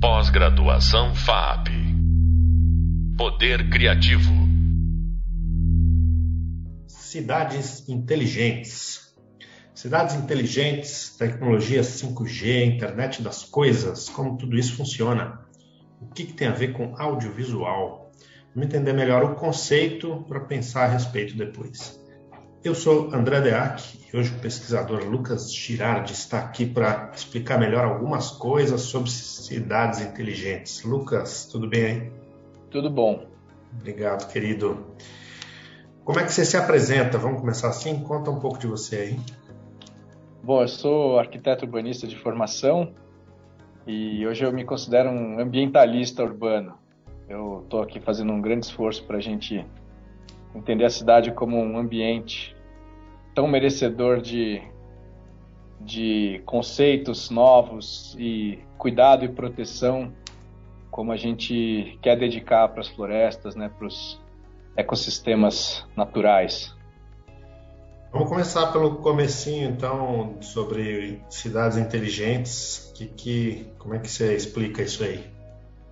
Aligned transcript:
Pós-graduação 0.00 1.12
FAP. 1.12 1.70
Poder 3.16 3.68
Criativo. 3.68 4.30
Cidades 6.86 7.88
inteligentes. 7.88 9.12
Cidades 9.74 10.14
inteligentes, 10.14 11.16
tecnologia 11.18 11.80
5G, 11.80 12.76
internet 12.76 13.22
das 13.22 13.42
coisas, 13.42 14.08
como 14.08 14.36
tudo 14.36 14.56
isso 14.56 14.76
funciona. 14.76 15.40
O 16.00 16.06
que, 16.06 16.26
que 16.26 16.32
tem 16.32 16.46
a 16.46 16.52
ver 16.52 16.74
com 16.74 16.94
audiovisual? 16.96 18.12
Vamos 18.54 18.68
entender 18.68 18.92
melhor 18.92 19.24
o 19.24 19.34
conceito 19.34 20.24
para 20.28 20.38
pensar 20.38 20.84
a 20.84 20.92
respeito 20.92 21.36
depois. 21.36 22.00
Eu 22.64 22.74
sou 22.74 23.14
André 23.14 23.40
Deac 23.40 24.00
e 24.12 24.16
hoje 24.16 24.34
o 24.34 24.40
pesquisador 24.40 25.04
Lucas 25.04 25.54
Girardi 25.54 26.12
está 26.12 26.40
aqui 26.40 26.66
para 26.66 27.12
explicar 27.14 27.56
melhor 27.56 27.84
algumas 27.84 28.32
coisas 28.32 28.80
sobre 28.80 29.10
cidades 29.10 30.00
inteligentes. 30.00 30.82
Lucas, 30.82 31.46
tudo 31.46 31.68
bem 31.68 31.84
aí? 31.84 32.12
Tudo 32.68 32.90
bom. 32.90 33.26
Obrigado, 33.72 34.28
querido. 34.32 34.86
Como 36.04 36.18
é 36.18 36.24
que 36.24 36.32
você 36.32 36.44
se 36.44 36.56
apresenta? 36.56 37.16
Vamos 37.16 37.40
começar 37.40 37.68
assim? 37.68 38.02
Conta 38.02 38.28
um 38.28 38.40
pouco 38.40 38.58
de 38.58 38.66
você 38.66 38.96
aí. 38.96 39.20
Bom, 40.42 40.60
eu 40.60 40.68
sou 40.68 41.16
arquiteto 41.16 41.64
urbanista 41.64 42.08
de 42.08 42.16
formação 42.16 42.92
e 43.86 44.26
hoje 44.26 44.44
eu 44.44 44.52
me 44.52 44.64
considero 44.64 45.10
um 45.10 45.38
ambientalista 45.38 46.24
urbano. 46.24 46.74
Eu 47.28 47.60
estou 47.62 47.82
aqui 47.82 48.00
fazendo 48.00 48.32
um 48.32 48.40
grande 48.40 48.66
esforço 48.66 49.04
para 49.04 49.18
a 49.18 49.20
gente 49.20 49.64
entender 50.54 50.84
a 50.84 50.90
cidade 50.90 51.32
como 51.32 51.56
um 51.56 51.78
ambiente 51.78 52.56
tão 53.34 53.46
merecedor 53.46 54.20
de, 54.20 54.62
de 55.80 56.42
conceitos 56.44 57.30
novos 57.30 58.16
e 58.18 58.58
cuidado 58.76 59.24
e 59.24 59.28
proteção 59.28 60.12
como 60.90 61.12
a 61.12 61.16
gente 61.16 61.98
quer 62.02 62.16
dedicar 62.16 62.68
para 62.68 62.80
as 62.80 62.88
florestas, 62.88 63.54
né, 63.54 63.68
para 63.68 63.86
os 63.86 64.20
ecossistemas 64.76 65.86
naturais. 65.96 66.74
Vamos 68.10 68.28
começar 68.28 68.72
pelo 68.72 68.96
comecinho, 68.96 69.68
então, 69.68 70.38
sobre 70.40 71.22
cidades 71.28 71.76
inteligentes. 71.76 72.90
Que, 72.96 73.06
que, 73.06 73.66
como 73.78 73.94
é 73.94 73.98
que 73.98 74.08
você 74.10 74.34
explica 74.34 74.82
isso 74.82 75.04
aí 75.04 75.24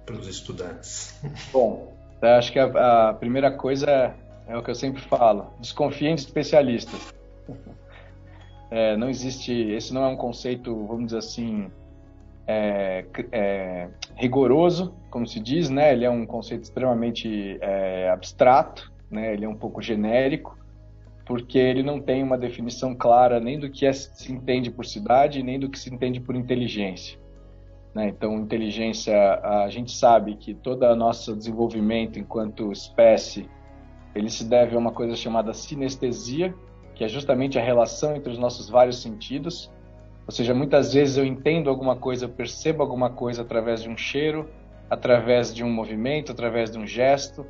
para 0.05 0.17
os 0.17 0.27
estudantes? 0.27 1.21
Bom, 1.53 1.93
acho 2.23 2.53
que 2.53 2.59
a, 2.59 3.11
a 3.11 3.15
primeira 3.15 3.51
coisa 3.51 4.15
é 4.47 4.57
o 4.57 4.63
que 4.63 4.71
eu 4.71 4.75
sempre 4.75 5.03
falo. 5.03 5.53
Desconfiem 5.61 6.15
de 6.15 6.23
especialistas. 6.23 7.15
É, 8.69 8.97
não 8.97 9.09
existe. 9.09 9.53
Esse 9.53 9.95
não 9.95 10.03
é 10.03 10.09
um 10.09 10.17
conceito, 10.17 10.75
vamos 10.87 11.07
dizer 11.07 11.19
assim, 11.19 11.71
é, 12.47 13.05
é, 13.31 13.89
rigoroso, 14.17 14.93
como 15.09 15.27
se 15.27 15.39
diz, 15.39 15.71
né? 15.71 15.93
Ele 15.93 16.05
é 16.05 16.11
um 16.11 16.27
conceito 16.27 16.65
extremamente 16.65 17.59
é, 17.61 18.11
abstrato, 18.11 18.93
né? 19.09 19.33
Ele 19.33 19.45
é 19.45 19.49
um 19.49 19.55
pouco 19.55 19.81
genérico, 19.81 20.59
porque 21.25 21.59
ele 21.59 21.83
não 21.83 22.01
tem 22.01 22.23
uma 22.23 22.37
definição 22.37 22.95
clara 22.95 23.41
nem 23.41 23.59
do 23.59 23.71
que 23.71 23.87
é, 23.87 23.93
se 23.93 24.33
entende 24.33 24.71
por 24.71 24.85
cidade, 24.85 25.43
nem 25.43 25.59
do 25.59 25.69
que 25.69 25.79
se 25.79 25.93
entende 25.93 26.21
por 26.21 26.35
inteligência. 26.35 27.19
Né? 27.95 28.09
Então, 28.09 28.35
inteligência, 28.35 29.17
a 29.41 29.69
gente 29.71 29.91
sabe 29.91 30.37
que 30.37 30.53
todo 30.55 30.85
o 30.85 30.95
nosso 30.95 31.35
desenvolvimento 31.35 32.19
enquanto 32.19 32.71
espécie 32.71 33.49
ele 34.17 34.31
se 34.31 34.45
deve 34.45 34.75
a 34.75 34.79
uma 34.79 34.93
coisa 34.93 35.15
chamada 35.15 35.53
sinestesia, 35.53 36.55
que 36.95 37.05
é 37.05 37.09
justamente 37.09 37.59
a 37.59 37.63
relação 37.63 38.17
entre 38.17 38.33
os 38.33 38.39
nossos 38.39 38.69
vários 38.69 39.03
sentidos. 39.03 39.71
Ou 40.27 40.33
seja, 40.33 40.55
muitas 40.55 40.95
vezes 40.95 41.17
eu 41.17 41.25
entendo 41.25 41.69
alguma 41.69 41.97
coisa, 41.97 42.25
eu 42.25 42.29
percebo 42.29 42.83
alguma 42.83 43.11
coisa 43.11 43.43
através 43.43 43.83
de 43.83 43.89
um 43.89 43.97
cheiro, 43.97 44.49
através 44.89 45.55
de 45.55 45.63
um 45.63 45.71
movimento, 45.71 46.33
através 46.33 46.71
de 46.71 46.79
um 46.79 46.87
gesto, 46.87 47.47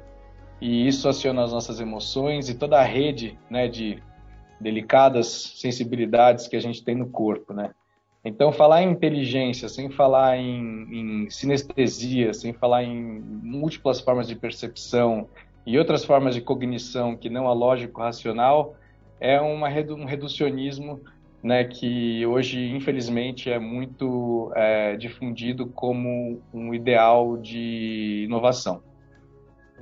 e 0.60 0.86
isso 0.86 1.08
aciona 1.08 1.44
as 1.44 1.52
nossas 1.52 1.80
emoções 1.80 2.48
e 2.48 2.54
toda 2.54 2.78
a 2.78 2.82
rede 2.82 3.38
né, 3.48 3.68
de 3.68 4.02
delicadas 4.60 5.52
sensibilidades 5.56 6.48
que 6.48 6.56
a 6.56 6.60
gente 6.60 6.82
tem 6.82 6.94
no 6.94 7.08
corpo, 7.08 7.52
né? 7.52 7.70
Então, 8.24 8.50
falar 8.50 8.82
em 8.82 8.90
inteligência, 8.90 9.68
sem 9.68 9.88
falar 9.88 10.36
em, 10.36 11.24
em 11.24 11.30
sinestesia, 11.30 12.34
sem 12.34 12.52
falar 12.52 12.82
em 12.82 13.20
múltiplas 13.20 14.00
formas 14.00 14.26
de 14.26 14.34
percepção, 14.34 15.28
e 15.66 15.76
outras 15.76 16.04
formas 16.04 16.34
de 16.34 16.40
cognição 16.40 17.16
que 17.16 17.28
não 17.28 17.48
a 17.48 17.52
lógico-racional 17.52 18.76
é 19.18 19.40
uma, 19.40 19.68
um 19.68 20.04
reducionismo 20.04 21.00
né, 21.42 21.64
que 21.64 22.24
hoje, 22.24 22.70
infelizmente, 22.70 23.50
é 23.50 23.58
muito 23.58 24.52
é, 24.54 24.96
difundido 24.96 25.66
como 25.66 26.40
um 26.54 26.72
ideal 26.72 27.36
de 27.36 28.24
inovação. 28.24 28.80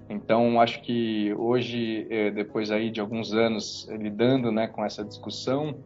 Então, 0.08 0.60
acho 0.60 0.82
que 0.82 1.32
hoje, 1.34 2.06
é, 2.10 2.30
depois 2.30 2.70
aí 2.70 2.90
de 2.90 3.00
alguns 3.00 3.32
anos 3.32 3.88
lidando 3.90 4.50
né, 4.50 4.66
com 4.66 4.84
essa 4.84 5.04
discussão, 5.04 5.76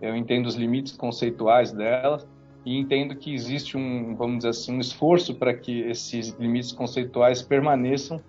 eu 0.00 0.16
entendo 0.16 0.46
os 0.46 0.54
limites 0.54 0.96
conceituais 0.96 1.72
dela 1.72 2.24
e 2.64 2.78
entendo 2.78 3.16
que 3.16 3.32
existe 3.34 3.76
um, 3.76 4.14
vamos 4.14 4.38
dizer 4.38 4.50
assim, 4.50 4.76
um 4.76 4.80
esforço 4.80 5.34
para 5.34 5.54
que 5.54 5.80
esses 5.82 6.30
limites 6.38 6.72
conceituais 6.72 7.42
permaneçam 7.42 8.20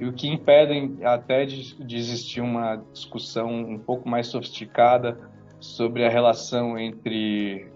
e 0.00 0.04
o 0.04 0.12
que 0.12 0.28
impedem 0.28 0.98
até 1.02 1.44
de, 1.44 1.82
de 1.84 1.96
existir 1.96 2.40
uma 2.40 2.76
discussão 2.92 3.48
um 3.50 3.78
pouco 3.78 4.08
mais 4.08 4.26
sofisticada 4.26 5.18
sobre 5.60 6.04
a 6.04 6.10
relação 6.10 6.78
entre 6.78 7.66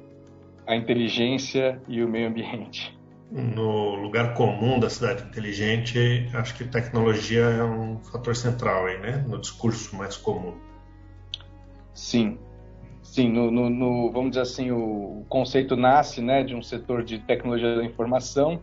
a 0.66 0.76
inteligência 0.76 1.80
e 1.88 2.02
o 2.02 2.08
meio 2.08 2.28
ambiente. 2.28 2.96
No 3.30 3.94
lugar 3.94 4.34
comum 4.34 4.80
da 4.80 4.88
cidade 4.88 5.22
inteligente, 5.24 6.28
acho 6.34 6.54
que 6.56 6.64
tecnologia 6.64 7.40
é 7.40 7.62
um 7.62 7.98
fator 7.98 8.34
central 8.34 8.86
aí, 8.86 8.98
né? 8.98 9.24
No 9.28 9.38
discurso 9.38 9.94
mais 9.96 10.16
comum. 10.16 10.54
Sim, 11.92 12.38
sim. 13.02 13.30
No, 13.30 13.50
no, 13.50 13.68
no 13.68 14.10
vamos 14.12 14.30
dizer 14.30 14.42
assim, 14.42 14.70
o, 14.70 15.20
o 15.20 15.26
conceito 15.28 15.76
nasce, 15.76 16.22
né, 16.22 16.42
de 16.42 16.54
um 16.54 16.62
setor 16.62 17.04
de 17.04 17.18
tecnologia 17.18 17.76
da 17.76 17.84
informação 17.84 18.60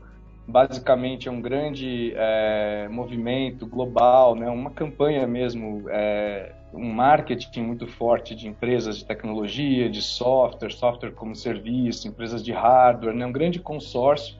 basicamente 0.48 1.28
é 1.28 1.32
um 1.32 1.42
grande 1.42 2.14
é, 2.16 2.88
movimento 2.90 3.66
global, 3.66 4.36
né, 4.36 4.50
uma 4.50 4.70
campanha 4.70 5.26
mesmo, 5.26 5.90
é, 5.90 6.54
um 6.74 6.92
marketing 6.92 7.64
muito 7.64 7.88
forte 7.88 8.36
de 8.36 8.48
empresas 8.48 8.98
de 8.98 9.06
tecnologia, 9.06 9.90
de 9.90 10.02
software, 10.02 10.72
software 10.72 11.12
como 11.12 11.36
serviço, 11.36 12.08
empresas 12.08 12.44
de 12.44 12.52
hardware, 12.52 13.16
né, 13.16 13.26
um 13.26 13.32
grande 13.32 13.60
consórcio 13.60 14.36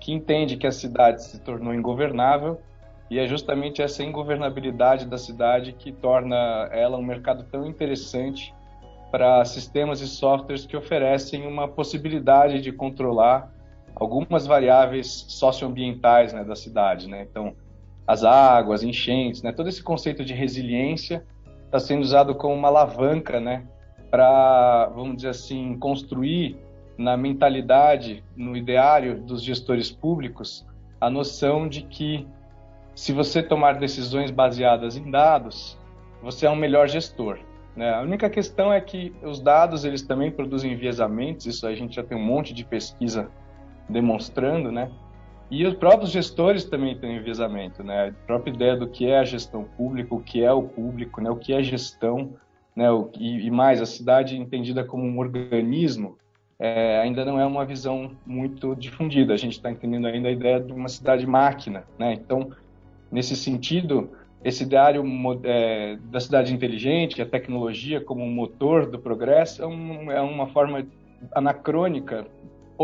que 0.00 0.12
entende 0.12 0.56
que 0.56 0.66
a 0.66 0.72
cidade 0.72 1.22
se 1.22 1.40
tornou 1.40 1.72
ingovernável 1.72 2.60
e 3.08 3.18
é 3.18 3.26
justamente 3.26 3.80
essa 3.80 4.02
ingovernabilidade 4.02 5.06
da 5.06 5.16
cidade 5.16 5.72
que 5.72 5.92
torna 5.92 6.68
ela 6.72 6.98
um 6.98 7.02
mercado 7.02 7.44
tão 7.44 7.66
interessante 7.66 8.54
para 9.10 9.44
sistemas 9.44 10.00
e 10.00 10.08
softwares 10.08 10.66
que 10.66 10.76
oferecem 10.76 11.46
uma 11.46 11.68
possibilidade 11.68 12.60
de 12.60 12.72
controlar 12.72 13.52
algumas 13.94 14.46
variáveis 14.46 15.26
socioambientais 15.28 16.32
né, 16.32 16.44
da 16.44 16.56
cidade. 16.56 17.08
Né? 17.08 17.26
Então, 17.28 17.54
as 18.06 18.24
águas, 18.24 18.82
enchentes, 18.82 19.42
né? 19.42 19.52
todo 19.52 19.68
esse 19.68 19.82
conceito 19.82 20.24
de 20.24 20.34
resiliência 20.34 21.24
está 21.64 21.78
sendo 21.78 22.02
usado 22.02 22.34
como 22.34 22.54
uma 22.54 22.68
alavanca 22.68 23.40
né, 23.40 23.64
para, 24.10 24.86
vamos 24.94 25.16
dizer 25.16 25.28
assim, 25.28 25.78
construir 25.78 26.58
na 26.98 27.16
mentalidade, 27.16 28.22
no 28.36 28.56
ideário 28.56 29.20
dos 29.22 29.42
gestores 29.42 29.90
públicos, 29.90 30.66
a 31.00 31.08
noção 31.08 31.66
de 31.68 31.82
que 31.82 32.26
se 32.94 33.12
você 33.12 33.42
tomar 33.42 33.78
decisões 33.78 34.30
baseadas 34.30 34.96
em 34.96 35.10
dados, 35.10 35.78
você 36.22 36.46
é 36.46 36.50
um 36.50 36.56
melhor 36.56 36.88
gestor. 36.88 37.38
Né? 37.74 37.90
A 37.92 38.02
única 38.02 38.28
questão 38.28 38.72
é 38.72 38.80
que 38.80 39.14
os 39.22 39.40
dados 39.40 39.84
eles 39.84 40.02
também 40.02 40.30
produzem 40.30 40.72
enviesamentos, 40.72 41.46
isso 41.46 41.66
a 41.66 41.74
gente 41.74 41.96
já 41.96 42.02
tem 42.02 42.16
um 42.16 42.22
monte 42.22 42.52
de 42.52 42.64
pesquisa 42.64 43.30
demonstrando, 43.92 44.72
né? 44.72 44.90
E 45.50 45.66
os 45.66 45.74
próprios 45.74 46.10
gestores 46.10 46.64
também 46.64 46.96
têm 46.96 47.18
enviesamento, 47.18 47.84
né? 47.84 48.08
A 48.08 48.26
própria 48.26 48.52
ideia 48.52 48.74
do 48.74 48.88
que 48.88 49.06
é 49.06 49.18
a 49.18 49.24
gestão 49.24 49.64
pública, 49.64 50.14
o 50.14 50.20
que 50.20 50.42
é 50.42 50.50
o 50.50 50.62
público, 50.62 51.20
né? 51.20 51.30
O 51.30 51.36
que 51.36 51.52
é 51.52 51.62
gestão, 51.62 52.30
né? 52.74 52.86
E, 53.18 53.50
mais, 53.50 53.80
a 53.82 53.86
cidade 53.86 54.34
entendida 54.36 54.82
como 54.82 55.04
um 55.04 55.18
organismo 55.18 56.16
é, 56.58 56.98
ainda 57.00 57.24
não 57.24 57.38
é 57.38 57.44
uma 57.44 57.66
visão 57.66 58.12
muito 58.26 58.74
difundida. 58.74 59.34
A 59.34 59.36
gente 59.36 59.52
está 59.52 59.70
entendendo 59.70 60.06
ainda 60.06 60.28
a 60.28 60.32
ideia 60.32 60.58
de 60.58 60.72
uma 60.72 60.88
cidade 60.88 61.26
máquina, 61.26 61.84
né? 61.98 62.14
Então, 62.14 62.50
nesse 63.10 63.36
sentido, 63.36 64.10
esse 64.42 64.64
ideário 64.64 65.04
é, 65.44 65.98
da 66.10 66.18
cidade 66.18 66.54
inteligente, 66.54 67.20
a 67.20 67.26
tecnologia 67.26 68.00
como 68.00 68.26
motor 68.26 68.90
do 68.90 68.98
progresso, 68.98 69.62
é, 69.62 69.66
um, 69.66 70.10
é 70.10 70.20
uma 70.22 70.46
forma 70.46 70.86
anacrônica 71.34 72.26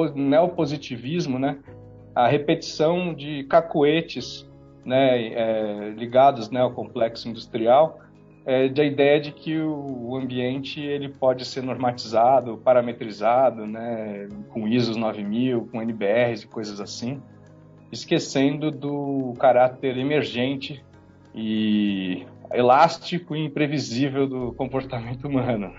neopositivismo, 0.06 1.38
né, 1.38 1.58
a 2.14 2.26
repetição 2.26 3.14
de 3.14 3.44
cacoetes 3.44 4.48
né, 4.84 5.26
é, 5.28 5.90
ligados 5.90 6.50
né, 6.50 6.60
ao 6.60 6.72
complexo 6.72 7.28
industrial, 7.28 8.00
é, 8.46 8.68
da 8.68 8.82
ideia 8.82 9.20
de 9.20 9.30
que 9.30 9.58
o 9.60 10.16
ambiente 10.16 10.80
ele 10.80 11.10
pode 11.10 11.44
ser 11.44 11.62
normatizado, 11.62 12.56
parametrizado, 12.58 13.66
né, 13.66 14.26
com 14.48 14.66
ISOs 14.66 14.96
9000, 14.96 15.68
com 15.70 15.82
NBRs 15.82 16.42
e 16.42 16.46
coisas 16.46 16.80
assim, 16.80 17.22
esquecendo 17.92 18.70
do 18.70 19.34
caráter 19.38 19.96
emergente 19.98 20.82
e 21.34 22.26
elástico 22.52 23.36
e 23.36 23.44
imprevisível 23.44 24.26
do 24.26 24.52
comportamento 24.54 25.28
humano. 25.28 25.72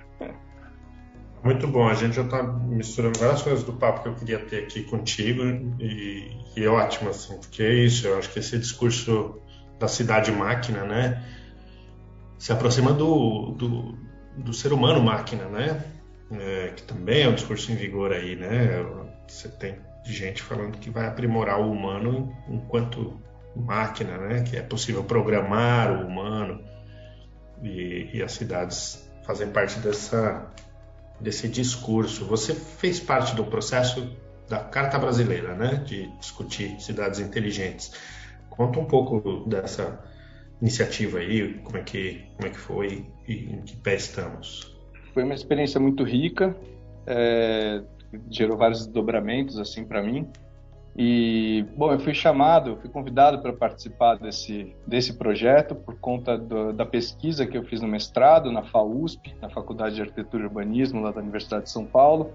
Muito 1.41 1.67
bom, 1.67 1.87
a 1.87 1.93
gente 1.93 2.17
já 2.17 2.23
está 2.23 2.43
misturando 2.43 3.17
várias 3.17 3.41
coisas 3.41 3.63
do 3.63 3.71
papo 3.71 4.03
que 4.03 4.09
eu 4.09 4.15
queria 4.15 4.39
ter 4.39 4.63
aqui 4.63 4.83
contigo 4.83 5.41
e, 5.79 6.37
e 6.55 6.63
é 6.63 6.67
ótimo, 6.67 7.09
assim, 7.09 7.37
porque 7.37 7.63
é 7.63 7.73
isso, 7.73 8.07
eu 8.07 8.17
acho 8.17 8.29
que 8.29 8.39
esse 8.39 8.57
discurso 8.57 9.39
da 9.79 9.87
cidade-máquina, 9.87 10.83
né, 10.83 11.23
se 12.37 12.51
aproxima 12.51 12.91
do, 12.91 13.51
do, 13.51 13.97
do 14.35 14.53
ser 14.53 14.73
humano-máquina, 14.73 15.45
né, 15.45 15.81
é, 16.31 16.73
que 16.75 16.83
também 16.83 17.23
é 17.23 17.29
um 17.29 17.35
discurso 17.35 17.71
em 17.71 17.75
vigor 17.75 18.11
aí, 18.11 18.35
né, 18.35 18.85
você 19.25 19.47
tem 19.47 19.77
gente 20.03 20.41
falando 20.41 20.77
que 20.77 20.89
vai 20.89 21.07
aprimorar 21.07 21.61
o 21.61 21.71
humano 21.71 22.35
enquanto 22.49 23.17
máquina, 23.55 24.17
né, 24.17 24.43
que 24.43 24.57
é 24.57 24.61
possível 24.61 25.05
programar 25.05 25.89
o 25.89 26.05
humano 26.05 26.61
e, 27.63 28.09
e 28.13 28.21
as 28.21 28.33
cidades 28.33 29.09
fazem 29.25 29.49
parte 29.51 29.79
dessa 29.79 30.51
desse 31.19 31.47
discurso. 31.47 32.25
Você 32.25 32.53
fez 32.53 32.99
parte 32.99 33.35
do 33.35 33.43
processo 33.43 34.09
da 34.47 34.59
Carta 34.59 34.97
Brasileira, 34.97 35.53
né, 35.55 35.75
de 35.85 36.07
discutir 36.17 36.79
cidades 36.81 37.19
inteligentes. 37.19 37.91
Conta 38.49 38.79
um 38.79 38.85
pouco 38.85 39.47
dessa 39.47 40.03
iniciativa 40.61 41.19
aí, 41.19 41.53
como 41.63 41.77
é 41.77 41.83
que 41.83 42.25
como 42.35 42.47
é 42.47 42.51
que 42.51 42.57
foi 42.57 43.05
e 43.27 43.53
em 43.53 43.61
que 43.61 43.75
pé 43.77 43.95
estamos. 43.95 44.75
Foi 45.13 45.23
uma 45.23 45.33
experiência 45.33 45.79
muito 45.79 46.03
rica, 46.03 46.55
é, 47.05 47.81
gerou 48.29 48.57
vários 48.57 48.85
desdobramentos 48.85 49.57
assim 49.57 49.85
para 49.85 50.01
mim. 50.01 50.27
E, 51.01 51.65
bom, 51.77 51.93
eu 51.93 51.99
fui 52.01 52.13
chamado, 52.13 52.75
fui 52.81 52.89
convidado 52.89 53.39
para 53.39 53.53
participar 53.53 54.15
desse, 54.15 54.75
desse 54.85 55.13
projeto 55.13 55.73
por 55.73 55.97
conta 55.97 56.37
do, 56.37 56.73
da 56.73 56.85
pesquisa 56.85 57.47
que 57.47 57.57
eu 57.57 57.63
fiz 57.63 57.79
no 57.79 57.87
mestrado 57.87 58.51
na 58.51 58.63
FAUSP, 58.63 59.33
na 59.41 59.49
Faculdade 59.49 59.95
de 59.95 60.01
Arquitetura 60.01 60.43
e 60.43 60.47
Urbanismo, 60.47 61.01
lá 61.01 61.11
da 61.11 61.21
Universidade 61.21 61.63
de 61.63 61.69
São 61.69 61.85
Paulo. 61.85 62.33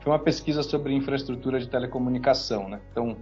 Foi 0.00 0.10
uma 0.10 0.18
pesquisa 0.18 0.64
sobre 0.64 0.92
infraestrutura 0.92 1.60
de 1.60 1.68
telecomunicação, 1.68 2.68
né? 2.68 2.80
Então, 2.90 3.16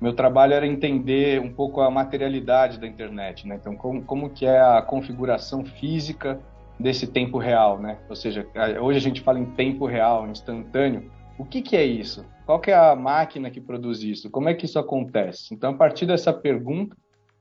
meu 0.00 0.14
trabalho 0.14 0.54
era 0.54 0.66
entender 0.66 1.38
um 1.38 1.52
pouco 1.52 1.82
a 1.82 1.90
materialidade 1.90 2.80
da 2.80 2.86
internet, 2.86 3.46
né? 3.46 3.56
Então, 3.60 3.76
como, 3.76 4.02
como 4.04 4.30
que 4.30 4.46
é 4.46 4.58
a 4.58 4.80
configuração 4.80 5.66
física 5.66 6.40
desse 6.80 7.06
tempo 7.06 7.36
real, 7.36 7.78
né? 7.78 7.98
Ou 8.08 8.16
seja, 8.16 8.46
hoje 8.80 8.96
a 8.96 9.02
gente 9.02 9.20
fala 9.20 9.38
em 9.38 9.44
tempo 9.44 9.84
real, 9.84 10.26
instantâneo, 10.28 11.12
o 11.38 11.44
que, 11.44 11.62
que 11.62 11.76
é 11.76 11.84
isso? 11.84 12.24
Qual 12.46 12.60
que 12.60 12.70
é 12.70 12.74
a 12.74 12.94
máquina 12.94 13.50
que 13.50 13.60
produz 13.60 14.02
isso? 14.02 14.30
Como 14.30 14.48
é 14.48 14.54
que 14.54 14.66
isso 14.66 14.78
acontece? 14.78 15.54
Então, 15.54 15.70
a 15.70 15.74
partir 15.74 16.06
dessa 16.06 16.32
pergunta, 16.32 16.96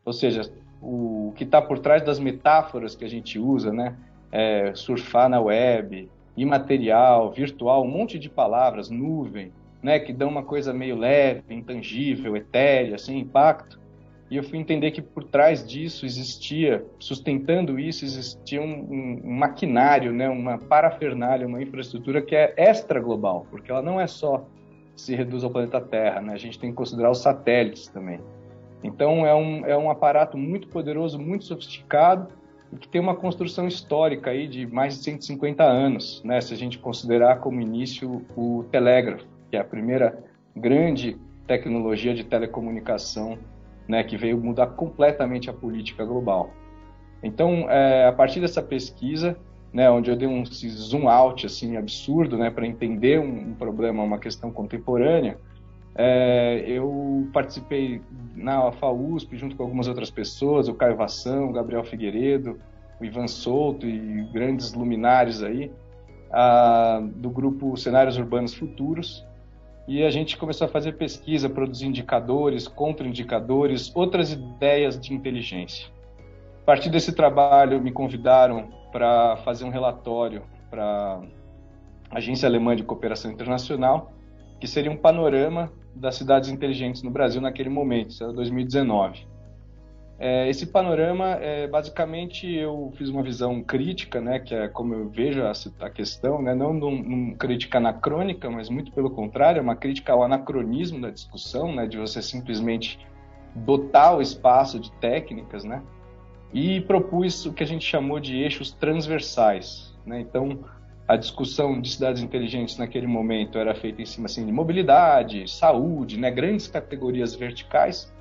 ou 0.06 0.14
seja, 0.14 0.42
o 0.82 1.34
que 1.36 1.44
está 1.44 1.62
por 1.62 1.80
trás 1.80 2.02
das 2.02 2.20
metáforas 2.20 2.96
que 2.96 3.06
a 3.06 3.10
gente 3.10 3.38
usa, 3.38 3.72
né? 3.72 3.96
É, 4.32 4.74
surfar 4.74 5.30
na 5.30 5.40
web, 5.40 6.10
imaterial, 6.36 7.32
virtual, 7.32 7.84
um 7.84 7.88
monte 7.88 8.18
de 8.18 8.30
palavras, 8.30 8.90
nuvem, 8.90 9.52
né? 9.82 10.00
Que 10.00 10.12
dão 10.12 10.30
uma 10.30 10.44
coisa 10.44 10.74
meio 10.74 10.98
leve, 10.98 11.54
intangível, 11.54 12.36
etérea, 12.36 12.98
sem 12.98 13.20
impacto. 13.20 13.80
E 14.30 14.38
eu 14.38 14.44
fui 14.44 14.58
entender 14.58 14.92
que 14.92 15.02
por 15.02 15.24
trás 15.24 15.68
disso 15.68 16.06
existia, 16.06 16.84
sustentando 16.98 17.80
isso, 17.80 18.04
existia 18.04 18.62
um, 18.62 19.22
um, 19.24 19.32
maquinário, 19.32 20.12
né, 20.12 20.28
uma 20.30 20.58
parafernália, 20.58 21.46
uma 21.46 21.62
infraestrutura 21.62 22.22
que 22.22 22.36
é 22.36 22.54
extra 22.58 23.00
global, 23.00 23.46
porque 23.52 23.70
ela 23.70 23.82
não 23.82 24.00
é 24.00 24.08
só 24.08 24.46
se 24.96 25.16
reduz 25.16 25.44
ao 25.44 25.50
planeta 25.50 25.82
Terra, 25.82 26.22
né? 26.22 26.34
a 26.34 26.38
gente 26.38 26.60
tem 26.60 26.70
que 26.70 26.76
considerar 26.76 27.12
os 27.12 27.20
satélites 27.20 27.88
também. 27.88 28.20
Então 28.84 29.26
é 29.26 29.34
um, 29.34 29.66
é 29.66 29.78
um 29.78 29.90
aparato 29.90 30.38
muito 30.38 30.68
poderoso, 30.68 31.20
muito 31.20 31.46
sofisticado 31.46 32.28
e 32.72 32.78
que 32.78 32.88
tem 32.88 33.02
uma 33.02 33.16
construção 33.16 33.68
histórica 33.68 34.32
aí 34.32 34.48
de 34.48 34.68
mais 34.68 34.98
de 34.98 35.04
150 35.04 35.64
anos, 35.64 36.22
né? 36.24 36.40
se 36.42 36.54
a 36.54 36.58
gente 36.58 36.78
considerar 36.78 37.40
como 37.40 37.62
início 37.62 38.26
o 38.36 38.66
telégrafo, 38.72 39.26
que 39.50 39.58
é 39.58 39.60
a 39.60 39.64
primeira 39.64 40.24
grande 40.56 41.18
tecnologia 41.48 42.14
de 42.14 42.24
telecomunicação 42.24 43.38
né, 43.88 44.04
que 44.04 44.18
veio 44.18 44.38
mudar 44.38 44.68
completamente 44.68 45.50
a 45.50 45.54
política 45.54 46.06
global. 46.06 46.52
Então, 47.22 47.70
é, 47.70 48.08
a 48.08 48.12
partir 48.12 48.40
dessa 48.40 48.62
pesquisa, 48.62 49.38
né, 49.72 49.90
onde 49.90 50.12
eu 50.12 50.16
dei 50.16 50.28
um 50.28 50.46
zoom 50.46 51.08
out 51.08 51.46
assim 51.46 51.78
absurdo, 51.78 52.38
né, 52.38 52.50
para 52.50 52.68
entender 52.68 53.20
um, 53.20 53.50
um, 53.50 53.54
problema, 53.56 54.04
uma 54.04 54.20
questão 54.20 54.52
contemporânea, 54.52 55.38
é, 55.96 56.64
eu 56.68 57.28
participei 57.32 58.02
na 58.36 58.72
FAUSP 58.72 59.38
junto 59.38 59.56
com 59.56 59.64
algumas 59.64 59.88
outras 59.88 60.10
pessoas, 60.12 60.68
o 60.68 60.74
Caio 60.74 60.96
Vação, 60.96 61.50
o 61.50 61.54
Gabriel 61.54 61.84
Figueiredo, 61.84 62.60
o 63.00 63.06
Ivan 63.06 63.28
Souto 63.28 63.88
e 63.88 64.24
grandes 64.34 64.74
luminares 64.74 65.42
aí, 65.42 65.72
a, 66.32 67.02
do 67.16 67.30
grupo 67.30 67.78
Cenários 67.78 68.18
Urbanos 68.18 68.54
Futuros, 68.54 69.26
e 69.88 70.04
a 70.04 70.10
gente 70.10 70.38
começou 70.38 70.66
a 70.66 70.70
fazer 70.70 70.94
pesquisa, 70.94 71.50
produzir 71.50 71.88
indicadores, 71.88 72.68
contraindicadores, 72.68 73.94
outras 73.96 74.32
ideias 74.32 75.00
de 75.00 75.14
inteligência. 75.14 75.88
A 76.62 76.66
partir 76.66 76.90
desse 76.90 77.12
trabalho, 77.14 77.82
me 77.82 77.92
convidaram 77.92 78.70
para 78.92 79.36
fazer 79.38 79.66
um 79.66 79.70
relatório 79.70 80.44
para 80.70 81.22
a 82.10 82.18
Agência 82.18 82.48
Alemã 82.48 82.76
de 82.76 82.84
Cooperação 82.84 83.32
Internacional, 83.32 84.14
que 84.60 84.68
seria 84.68 84.90
um 84.92 84.96
panorama 84.96 85.72
das 85.94 86.16
cidades 86.16 86.50
inteligentes 86.50 87.04
no 87.04 87.12
Brasil 87.12 87.42
naquele 87.42 87.70
momento, 87.70 88.12
isso 88.12 88.24
era 88.24 88.32
2019. 88.32 89.28
É, 90.20 90.48
esse 90.48 90.68
panorama, 90.68 91.32
é, 91.42 91.68
basicamente, 91.68 92.48
eu 92.48 92.94
fiz 92.96 93.10
uma 93.10 93.24
visão 93.24 93.62
crítica, 93.64 94.22
né, 94.22 94.40
que 94.40 94.54
é 94.54 94.68
como 94.68 94.94
eu 94.94 95.10
vejo 95.10 95.42
a, 95.42 95.52
a 95.80 95.90
questão, 95.90 96.42
né, 96.42 96.54
não 96.54 96.72
uma 96.72 97.36
crítica 97.36 97.80
anacrônica, 97.80 98.50
mas 98.50 98.70
muito 98.70 98.92
pelo 98.92 99.10
contrário, 99.10 99.60
é 99.60 99.62
uma 99.62 99.76
crítica 99.76 100.14
ao 100.14 100.24
anacronismo 100.24 101.02
da 101.02 101.10
discussão, 101.10 101.74
né, 101.74 101.88
de 101.88 101.98
você 101.98 102.22
simplesmente 102.22 103.00
dotar 103.56 104.16
o 104.16 104.22
espaço 104.22 104.80
de 104.80 104.92
técnicas, 104.94 105.64
né, 105.64 105.82
e 106.54 106.80
propus 106.82 107.46
o 107.48 107.54
que 107.54 107.64
a 107.64 107.68
gente 107.68 107.86
chamou 107.86 108.20
de 108.20 108.38
eixos 108.38 108.72
transversais. 108.72 109.98
Né, 110.06 110.22
então, 110.22 110.64
a 111.08 111.18
discussão 111.18 111.82
de 111.82 111.90
cidades 111.90 112.22
inteligentes 112.22 112.78
naquele 112.78 113.08
momento 113.08 113.58
era 113.58 113.74
feita 113.74 114.02
em 114.02 114.06
cima 114.06 114.28
assim, 114.28 114.46
de 114.46 114.52
mobilidade, 114.52 115.52
saúde, 115.52 116.20
né, 116.20 116.30
grandes 116.30 116.68
categorias 116.68 117.34
verticais, 117.34 118.13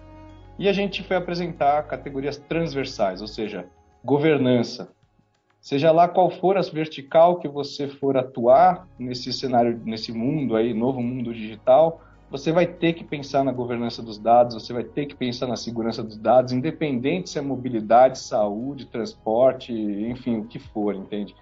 e 0.62 0.69
a 0.69 0.73
gente 0.73 1.02
foi 1.02 1.16
apresentar 1.16 1.83
categorias 1.88 2.37
transversais, 2.37 3.21
ou 3.21 3.26
seja, 3.26 3.66
governança. 4.04 4.92
Seja 5.61 5.90
lá 5.90 6.07
qual 6.07 6.31
for 6.31 6.57
a 6.57 6.61
vertical 6.61 7.40
que 7.40 7.49
você 7.49 7.88
for 7.88 8.16
atuar 8.16 8.87
nesse 8.97 9.33
cenário, 9.33 9.81
nesse 9.85 10.12
mundo 10.12 10.54
aí, 10.54 10.73
novo 10.73 11.02
mundo 11.02 11.35
digital, 11.35 12.00
você 12.31 12.52
vai 12.52 12.64
ter 12.64 12.92
que 12.92 13.02
pensar 13.02 13.42
na 13.42 13.50
governança 13.50 14.00
dos 14.04 14.21
dados, 14.21 14.54
você 14.54 14.73
vai 14.73 14.85
ter 14.85 15.07
que 15.07 15.16
pensar 15.16 15.49
na 15.49 15.57
segurança 15.57 16.00
dos 16.00 16.16
dados, 16.16 16.52
independente 16.52 17.31
se 17.31 17.40
é 17.40 17.42
mobilidade, 17.42 18.21
saúde, 18.21 18.87
transporte, 18.87 19.73
enfim, 19.73 20.38
o 20.38 20.45
que 20.45 20.61
for, 20.61 20.95
entende? 20.95 21.35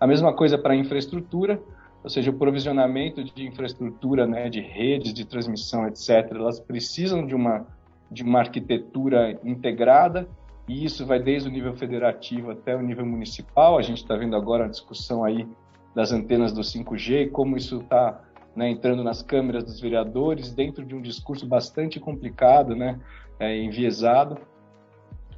A 0.00 0.08
mesma 0.08 0.32
coisa 0.32 0.58
para 0.58 0.74
infraestrutura, 0.74 1.62
ou 2.02 2.10
seja, 2.10 2.32
o 2.32 2.34
provisionamento 2.34 3.22
de 3.22 3.46
infraestrutura, 3.46 4.26
né, 4.26 4.50
de 4.50 4.60
redes 4.60 5.14
de 5.14 5.24
transmissão, 5.24 5.86
etc. 5.86 6.32
Elas 6.32 6.58
precisam 6.58 7.24
de 7.24 7.32
uma 7.32 7.64
de 8.10 8.22
uma 8.22 8.40
arquitetura 8.40 9.38
integrada, 9.44 10.28
e 10.68 10.84
isso 10.84 11.06
vai 11.06 11.20
desde 11.20 11.48
o 11.48 11.52
nível 11.52 11.74
federativo 11.74 12.50
até 12.50 12.74
o 12.74 12.82
nível 12.82 13.06
municipal. 13.06 13.78
A 13.78 13.82
gente 13.82 13.98
está 13.98 14.16
vendo 14.16 14.34
agora 14.34 14.64
a 14.64 14.68
discussão 14.68 15.24
aí 15.24 15.46
das 15.94 16.12
antenas 16.12 16.52
do 16.52 16.60
5G, 16.60 17.30
como 17.30 17.56
isso 17.56 17.80
está 17.80 18.20
né, 18.54 18.70
entrando 18.70 19.04
nas 19.04 19.22
câmeras 19.22 19.64
dos 19.64 19.80
vereadores, 19.80 20.52
dentro 20.52 20.84
de 20.84 20.94
um 20.94 21.00
discurso 21.00 21.46
bastante 21.46 22.00
complicado, 22.00 22.74
né, 22.74 22.98
é, 23.38 23.56
enviesado. 23.58 24.38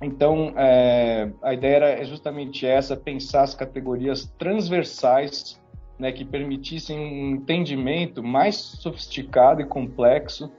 Então, 0.00 0.52
é, 0.56 1.30
a 1.42 1.52
ideia 1.52 1.76
era 1.76 2.04
justamente 2.04 2.64
essa, 2.64 2.96
pensar 2.96 3.42
as 3.42 3.54
categorias 3.54 4.32
transversais 4.38 5.60
né, 5.98 6.12
que 6.12 6.24
permitissem 6.24 6.98
um 6.98 7.34
entendimento 7.34 8.22
mais 8.22 8.56
sofisticado 8.56 9.60
e 9.60 9.64
complexo 9.64 10.50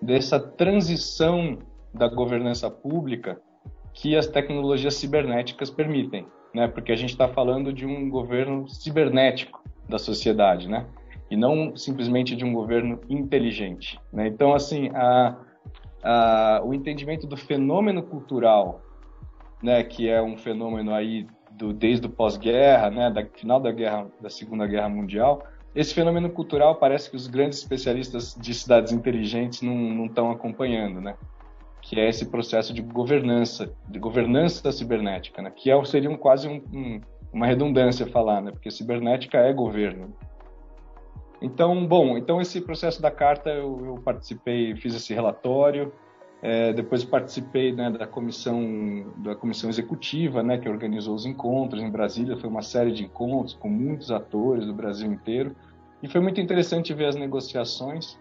dessa 0.00 0.38
transição 0.38 1.58
da 1.92 2.08
governança 2.08 2.70
pública 2.70 3.40
que 3.92 4.16
as 4.16 4.26
tecnologias 4.26 4.94
cibernéticas 4.94 5.70
permitem, 5.70 6.26
né? 6.54 6.68
Porque 6.68 6.92
a 6.92 6.96
gente 6.96 7.10
está 7.10 7.28
falando 7.28 7.72
de 7.72 7.84
um 7.84 8.08
governo 8.08 8.68
cibernético 8.68 9.62
da 9.88 9.98
sociedade, 9.98 10.68
né? 10.68 10.86
E 11.30 11.36
não 11.36 11.76
simplesmente 11.76 12.34
de 12.34 12.44
um 12.44 12.52
governo 12.52 13.00
inteligente, 13.08 14.00
né? 14.12 14.26
Então, 14.28 14.54
assim, 14.54 14.90
a, 14.94 15.36
a, 16.02 16.62
o 16.64 16.72
entendimento 16.72 17.26
do 17.26 17.36
fenômeno 17.36 18.02
cultural, 18.02 18.80
né? 19.62 19.82
Que 19.82 20.08
é 20.08 20.22
um 20.22 20.36
fenômeno 20.36 20.94
aí 20.94 21.26
do 21.60 21.72
desde 21.72 22.06
o 22.06 22.10
pós-guerra, 22.10 22.90
né, 22.90 23.10
da 23.10 23.24
final 23.26 23.60
da 23.60 23.70
guerra, 23.70 24.06
da 24.20 24.30
Segunda 24.30 24.66
Guerra 24.66 24.88
Mundial, 24.88 25.42
esse 25.74 25.94
fenômeno 25.94 26.30
cultural 26.30 26.76
parece 26.76 27.10
que 27.10 27.16
os 27.16 27.26
grandes 27.26 27.58
especialistas 27.58 28.34
de 28.34 28.52
cidades 28.54 28.92
inteligentes 28.92 29.62
não 29.62 30.06
estão 30.06 30.30
acompanhando, 30.30 31.00
né? 31.00 31.16
Que 31.80 31.98
é 31.98 32.08
esse 32.08 32.26
processo 32.26 32.74
de 32.74 32.82
governança, 32.82 33.72
de 33.88 33.98
governança 33.98 34.70
cibernética, 34.72 35.40
né? 35.40 35.50
Que 35.54 35.70
é, 35.70 35.84
seria 35.84 36.10
um, 36.10 36.16
quase 36.16 36.48
um, 36.48 36.62
um, 36.72 37.00
uma 37.32 37.46
redundância 37.46 38.06
falar, 38.06 38.40
né? 38.40 38.50
Porque 38.50 38.70
cibernética 38.70 39.38
é 39.38 39.52
governo. 39.52 40.12
Então, 41.40 41.86
bom, 41.86 42.18
então 42.18 42.40
esse 42.40 42.60
processo 42.60 43.00
da 43.00 43.10
carta 43.10 43.48
eu, 43.48 43.86
eu 43.86 43.94
participei, 44.04 44.76
fiz 44.76 44.94
esse 44.94 45.14
relatório, 45.14 45.92
é, 46.42 46.72
depois 46.72 47.04
participei 47.04 47.72
né, 47.72 47.90
da 47.90 48.06
comissão 48.06 49.12
da 49.18 49.34
comissão 49.34 49.68
executiva, 49.68 50.42
né, 50.42 50.56
que 50.56 50.68
organizou 50.68 51.14
os 51.14 51.26
encontros 51.26 51.82
em 51.82 51.90
Brasília. 51.90 52.36
Foi 52.36 52.48
uma 52.48 52.62
série 52.62 52.92
de 52.92 53.04
encontros 53.04 53.54
com 53.54 53.68
muitos 53.68 54.10
atores 54.10 54.66
do 54.66 54.72
Brasil 54.72 55.12
inteiro 55.12 55.54
e 56.02 56.08
foi 56.08 56.20
muito 56.20 56.40
interessante 56.40 56.94
ver 56.94 57.06
as 57.06 57.16
negociações 57.16 58.18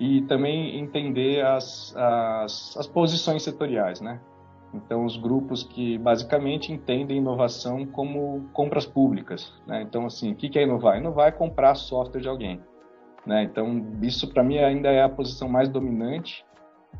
e 0.00 0.22
também 0.22 0.78
entender 0.78 1.44
as, 1.44 1.94
as, 1.96 2.76
as 2.76 2.86
posições 2.86 3.42
setoriais, 3.42 4.00
né? 4.00 4.20
Então, 4.72 5.04
os 5.04 5.16
grupos 5.16 5.62
que 5.62 5.96
basicamente 5.98 6.72
entendem 6.72 7.16
inovação 7.16 7.86
como 7.86 8.48
compras 8.52 8.84
públicas. 8.84 9.52
Né? 9.66 9.82
Então, 9.82 10.04
assim, 10.04 10.32
o 10.32 10.34
que 10.34 10.58
é 10.58 10.62
inovar? 10.62 10.98
Inovar 10.98 11.28
é 11.28 11.32
comprar 11.32 11.74
software 11.74 12.20
de 12.20 12.28
alguém. 12.28 12.60
Né? 13.26 13.44
Então, 13.44 13.86
isso 14.02 14.28
para 14.28 14.42
mim 14.42 14.58
ainda 14.58 14.90
é 14.90 15.02
a 15.02 15.08
posição 15.08 15.48
mais 15.48 15.70
dominante 15.70 16.44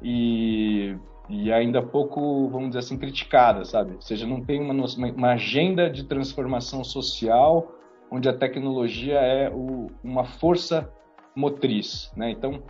e, 0.02 0.97
e 1.28 1.52
ainda 1.52 1.83
pouco, 1.83 2.49
vamos 2.49 2.68
dizer 2.68 2.80
assim, 2.80 2.97
criticada, 2.97 3.64
sabe? 3.64 3.95
Ou 3.95 4.00
seja, 4.00 4.26
não 4.26 4.42
tem 4.42 4.61
uma, 4.61 4.87
uma 5.16 5.33
agenda 5.33 5.90
de 5.90 6.04
transformação 6.04 6.85
social 6.85 7.75
onde 8.11 8.28
a 8.28 8.33
tecnologia 8.33 9.18
é 9.18 9.50
o, 9.50 9.88
uma 10.02 10.25
força 10.25 10.90
motriz, 11.35 12.11
né? 12.16 12.30
Então, 12.30 12.62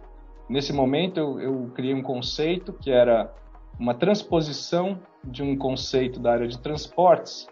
nesse 0.48 0.72
momento 0.72 1.18
eu, 1.18 1.40
eu 1.40 1.70
criei 1.74 1.94
um 1.94 2.02
conceito 2.02 2.72
que 2.72 2.90
era 2.90 3.32
uma 3.78 3.94
transposição 3.94 4.98
de 5.24 5.42
um 5.42 5.56
conceito 5.56 6.18
da 6.18 6.32
área 6.32 6.48
de 6.48 6.58
transportes, 6.58 7.46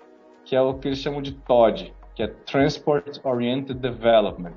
que 0.44 0.56
é 0.56 0.60
o 0.60 0.74
que 0.74 0.88
eles 0.88 0.98
chamam 0.98 1.22
de 1.22 1.32
TOD, 1.32 1.94
que 2.14 2.22
é 2.22 2.26
Transport 2.26 3.20
Oriented 3.24 3.78
Development, 3.78 4.56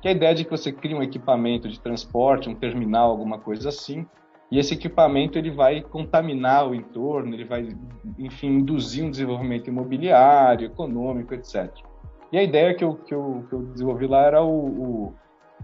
que 0.00 0.08
é 0.08 0.10
a 0.10 0.14
ideia 0.14 0.34
de 0.34 0.44
que 0.44 0.50
você 0.50 0.70
cria 0.70 0.96
um 0.96 1.02
equipamento 1.02 1.68
de 1.68 1.80
transporte, 1.80 2.48
um 2.48 2.54
terminal, 2.54 3.10
alguma 3.10 3.38
coisa 3.38 3.68
assim, 3.68 4.06
e 4.50 4.58
esse 4.58 4.74
equipamento 4.74 5.38
ele 5.38 5.50
vai 5.50 5.82
contaminar 5.82 6.68
o 6.68 6.74
entorno, 6.74 7.34
ele 7.34 7.44
vai, 7.44 7.76
enfim, 8.18 8.48
induzir 8.48 9.04
um 9.04 9.10
desenvolvimento 9.10 9.68
imobiliário, 9.68 10.66
econômico, 10.66 11.34
etc. 11.34 11.70
E 12.32 12.38
a 12.38 12.42
ideia 12.42 12.74
que 12.74 12.84
eu, 12.84 12.94
que 12.94 13.14
eu, 13.14 13.44
que 13.48 13.54
eu 13.54 13.62
desenvolvi 13.62 14.06
lá 14.06 14.22
era 14.22 14.42
o, 14.42 14.48
o, 14.48 15.14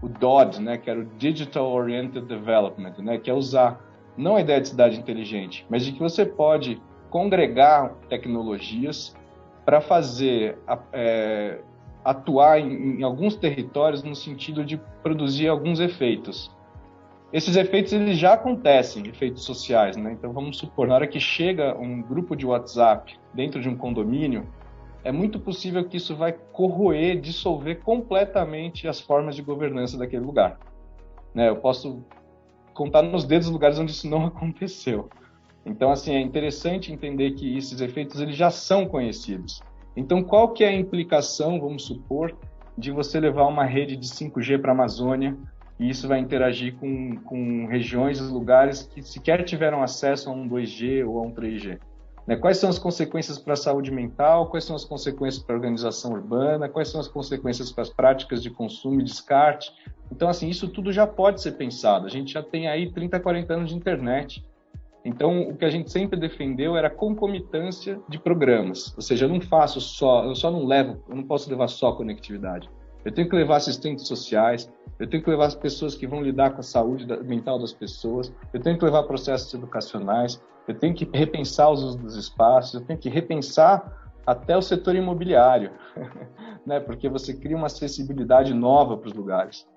o 0.01 0.07
DOD, 0.09 0.61
né, 0.61 0.77
que 0.77 0.89
era 0.89 0.99
o 0.99 1.05
Digital 1.17 1.71
Oriented 1.71 2.25
Development, 2.27 2.93
né, 2.99 3.17
que 3.17 3.29
é 3.29 3.33
usar 3.33 3.81
não 4.17 4.35
a 4.35 4.41
ideia 4.41 4.61
de 4.61 4.69
cidade 4.69 4.99
inteligente, 4.99 5.65
mas 5.69 5.83
de 5.83 5.91
que 5.91 5.99
você 5.99 6.25
pode 6.25 6.81
congregar 7.09 7.93
tecnologias 8.09 9.15
para 9.65 9.81
fazer 9.81 10.57
é, 10.93 11.59
atuar 12.03 12.59
em, 12.59 12.99
em, 12.99 13.03
alguns 13.03 13.35
territórios 13.35 14.03
no 14.03 14.15
sentido 14.15 14.63
de 14.63 14.77
produzir 15.01 15.47
alguns 15.47 15.79
efeitos. 15.79 16.51
Esses 17.35 17.57
efeitos 17.57 17.91
eles 17.91 18.17
já 18.17 18.31
acontecem, 18.31 19.05
efeitos 19.09 19.43
sociais, 19.43 19.97
né? 19.97 20.13
Então 20.13 20.31
vamos 20.31 20.57
supor, 20.57 20.87
na 20.87 20.95
hora 20.95 21.05
que 21.05 21.19
chega 21.19 21.77
um 21.77 22.01
grupo 22.01 22.33
de 22.33 22.45
WhatsApp 22.45 23.13
dentro 23.33 23.59
de 23.59 23.67
um 23.67 23.75
condomínio, 23.75 24.47
é 25.03 25.11
muito 25.11 25.37
possível 25.37 25.83
que 25.83 25.97
isso 25.97 26.15
vai 26.15 26.31
corroer, 26.31 27.19
dissolver 27.19 27.81
completamente 27.81 28.87
as 28.87 29.01
formas 29.01 29.35
de 29.35 29.41
governança 29.41 29.97
daquele 29.97 30.23
lugar. 30.23 30.57
Né? 31.33 31.49
Eu 31.49 31.57
posso 31.57 32.05
contar 32.73 33.01
nos 33.01 33.25
dedos 33.25 33.49
lugares 33.49 33.77
onde 33.79 33.91
isso 33.91 34.09
não 34.09 34.23
aconteceu. 34.27 35.09
Então, 35.65 35.91
assim, 35.91 36.15
é 36.15 36.21
interessante 36.21 36.93
entender 36.93 37.31
que 37.31 37.57
esses 37.57 37.81
efeitos 37.81 38.21
eles 38.21 38.37
já 38.37 38.49
são 38.49 38.87
conhecidos. 38.87 39.61
Então, 39.93 40.23
qual 40.23 40.53
que 40.53 40.63
é 40.63 40.69
a 40.69 40.73
implicação, 40.73 41.59
vamos 41.59 41.83
supor, 41.83 42.33
de 42.77 42.91
você 42.91 43.19
levar 43.19 43.45
uma 43.45 43.65
rede 43.65 43.97
de 43.97 44.07
5G 44.07 44.61
para 44.61 44.71
a 44.71 44.73
Amazônia 44.73 45.37
e 45.79 45.89
isso 45.89 46.07
vai 46.07 46.19
interagir 46.19 46.75
com, 46.75 47.17
com 47.17 47.65
regiões, 47.67 48.19
lugares 48.21 48.83
que 48.83 49.01
sequer 49.01 49.43
tiveram 49.43 49.83
acesso 49.83 50.29
a 50.29 50.33
um 50.33 50.47
2G 50.47 51.05
ou 51.05 51.19
a 51.19 51.21
um 51.23 51.33
3G? 51.33 51.79
Né? 52.25 52.35
Quais 52.35 52.57
são 52.57 52.69
as 52.69 52.79
consequências 52.79 53.37
para 53.37 53.53
a 53.53 53.57
saúde 53.57 53.91
mental? 53.91 54.49
Quais 54.49 54.63
são 54.63 54.75
as 54.75 54.85
consequências 54.85 55.43
para 55.43 55.55
a 55.55 55.57
organização 55.57 56.13
urbana? 56.13 56.69
Quais 56.69 56.89
são 56.89 56.99
as 56.99 57.07
consequências 57.07 57.71
para 57.71 57.83
as 57.83 57.89
práticas 57.89 58.41
de 58.41 58.49
consumo 58.49 59.01
e 59.01 59.03
descarte? 59.03 59.71
Então, 60.11 60.29
assim, 60.29 60.49
isso 60.49 60.67
tudo 60.67 60.91
já 60.91 61.05
pode 61.05 61.41
ser 61.41 61.53
pensado. 61.53 62.05
A 62.05 62.09
gente 62.09 62.33
já 62.33 62.41
tem 62.41 62.67
aí 62.67 62.91
30, 62.91 63.19
40 63.19 63.53
anos 63.53 63.69
de 63.69 63.75
internet. 63.75 64.43
Então, 65.03 65.49
o 65.49 65.55
que 65.55 65.65
a 65.65 65.69
gente 65.69 65.91
sempre 65.91 66.19
defendeu 66.19 66.75
era 66.75 66.87
a 66.87 66.91
concomitância 66.91 67.99
de 68.09 68.17
programas. 68.17 68.91
Ou 68.95 69.03
seja, 69.03 69.25
eu 69.25 69.29
não 69.29 69.39
faço 69.39 69.79
só, 69.79 70.25
eu 70.25 70.33
só 70.33 70.49
não 70.49 70.65
levo, 70.65 71.03
eu 71.07 71.15
não 71.15 71.23
posso 71.23 71.47
levar 71.47 71.67
só 71.67 71.91
conectividade. 71.91 72.67
Eu 73.05 73.11
tenho 73.11 73.29
que 73.29 73.35
levar 73.35 73.57
assistentes 73.57 74.07
sociais, 74.07 74.69
eu 74.99 75.07
tenho 75.07 75.23
que 75.23 75.29
levar 75.29 75.45
as 75.45 75.55
pessoas 75.55 75.93
que 75.93 76.07
vão 76.07 76.21
lidar 76.21 76.51
com 76.51 76.59
a 76.59 76.63
saúde 76.63 77.05
mental 77.23 77.59
das 77.59 77.71
pessoas, 77.71 78.33
eu 78.51 78.59
tenho 78.59 78.77
que 78.77 78.83
levar 78.83 79.03
processos 79.03 79.53
educacionais, 79.53 80.41
eu 80.67 80.73
tenho 80.73 80.95
que 80.95 81.07
repensar 81.13 81.71
os 81.71 81.83
usos 81.83 81.95
dos 81.95 82.15
espaços, 82.15 82.73
eu 82.73 82.81
tenho 82.81 82.97
que 82.97 83.07
repensar 83.07 84.11
até 84.25 84.57
o 84.57 84.61
setor 84.61 84.95
imobiliário, 84.95 85.71
né? 86.65 86.79
porque 86.79 87.07
você 87.07 87.33
cria 87.33 87.55
uma 87.55 87.67
acessibilidade 87.67 88.53
nova 88.53 88.97
para 88.97 89.07
os 89.07 89.13
lugares. 89.13 89.67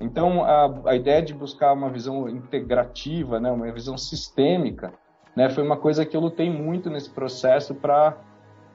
Então, 0.00 0.42
a, 0.42 0.90
a, 0.90 0.96
ideia 0.96 1.22
de 1.22 1.32
buscar 1.32 1.72
uma 1.72 1.88
visão 1.88 2.28
integrativa, 2.28 3.38
né? 3.38 3.52
uma 3.52 3.70
visão 3.70 3.96
sistêmica, 3.96 4.92
né? 5.36 5.48
foi 5.48 5.62
uma 5.62 5.76
coisa 5.76 6.04
que 6.04 6.16
eu 6.16 6.20
lutei 6.20 6.50
muito 6.50 6.90
nesse 6.90 7.10
processo 7.10 7.72
para 7.76 8.16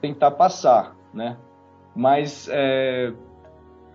tentar 0.00 0.30
passar. 0.30 0.96
Né? 1.12 1.36
Mas 1.94 2.48
é, 2.50 3.12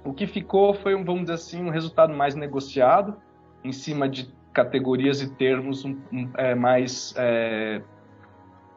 o 0.04 0.14
que 0.14 0.28
ficou 0.28 0.74
foi, 0.74 0.96
vamos 0.96 1.22
dizer 1.22 1.34
assim, 1.34 1.64
um 1.64 1.70
resultado 1.70 2.14
mais 2.14 2.36
negociado, 2.36 3.16
em 3.64 3.72
cima 3.72 4.10
de 4.10 4.34
categorias 4.52 5.22
e 5.22 5.34
termos 5.34 5.84
um, 5.86 5.98
um, 6.12 6.30
é, 6.38 6.54
mais, 6.54 7.14
é, 7.18 7.82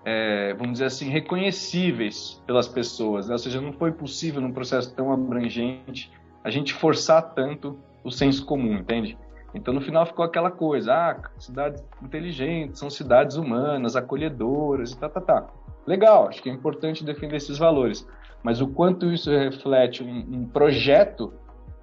é, 0.05 0.55
vamos 0.55 0.75
dizer 0.75 0.87
assim, 0.87 1.11
reconhecíveis 1.11 2.43
pelas 2.47 2.69
pessoas. 2.69 3.27
Né? 3.29 3.35
Ou 3.35 3.39
seja, 3.39 3.61
não 3.61 3.73
foi 3.73 3.93
possível 3.93 4.41
num 4.41 4.53
processo 4.53 4.95
tão 4.95 5.13
abrangente 5.13 6.11
a 6.43 6.51
gente 6.51 6.73
forçar 6.73 7.35
tanto 7.35 7.79
o 8.05 8.11
senso 8.11 8.47
comum, 8.47 8.75
entende? 8.75 9.19
Então, 9.53 9.75
no 9.75 9.81
final 9.81 10.07
ficou 10.07 10.25
aquela 10.25 10.51
coisa, 10.51 10.95
ah, 10.95 11.31
cidades 11.39 11.83
inteligentes, 12.03 12.79
são 12.79 12.89
cidades 12.89 13.37
humanas, 13.37 13.97
acolhedoras 13.97 14.93
e 14.93 14.99
tá, 14.99 15.09
tá, 15.09 15.21
tá. 15.21 15.47
Legal, 15.87 16.29
acho 16.29 16.43
que 16.43 16.49
é 16.49 16.53
importante 16.53 17.05
defender 17.05 17.37
esses 17.37 17.59
valores. 17.59 18.07
Mas 18.47 18.61
o 18.61 18.69
quanto 18.69 19.13
isso 19.13 19.29
reflete 19.29 20.05
um, 20.05 20.19
um 20.19 20.47
projeto 20.47 21.35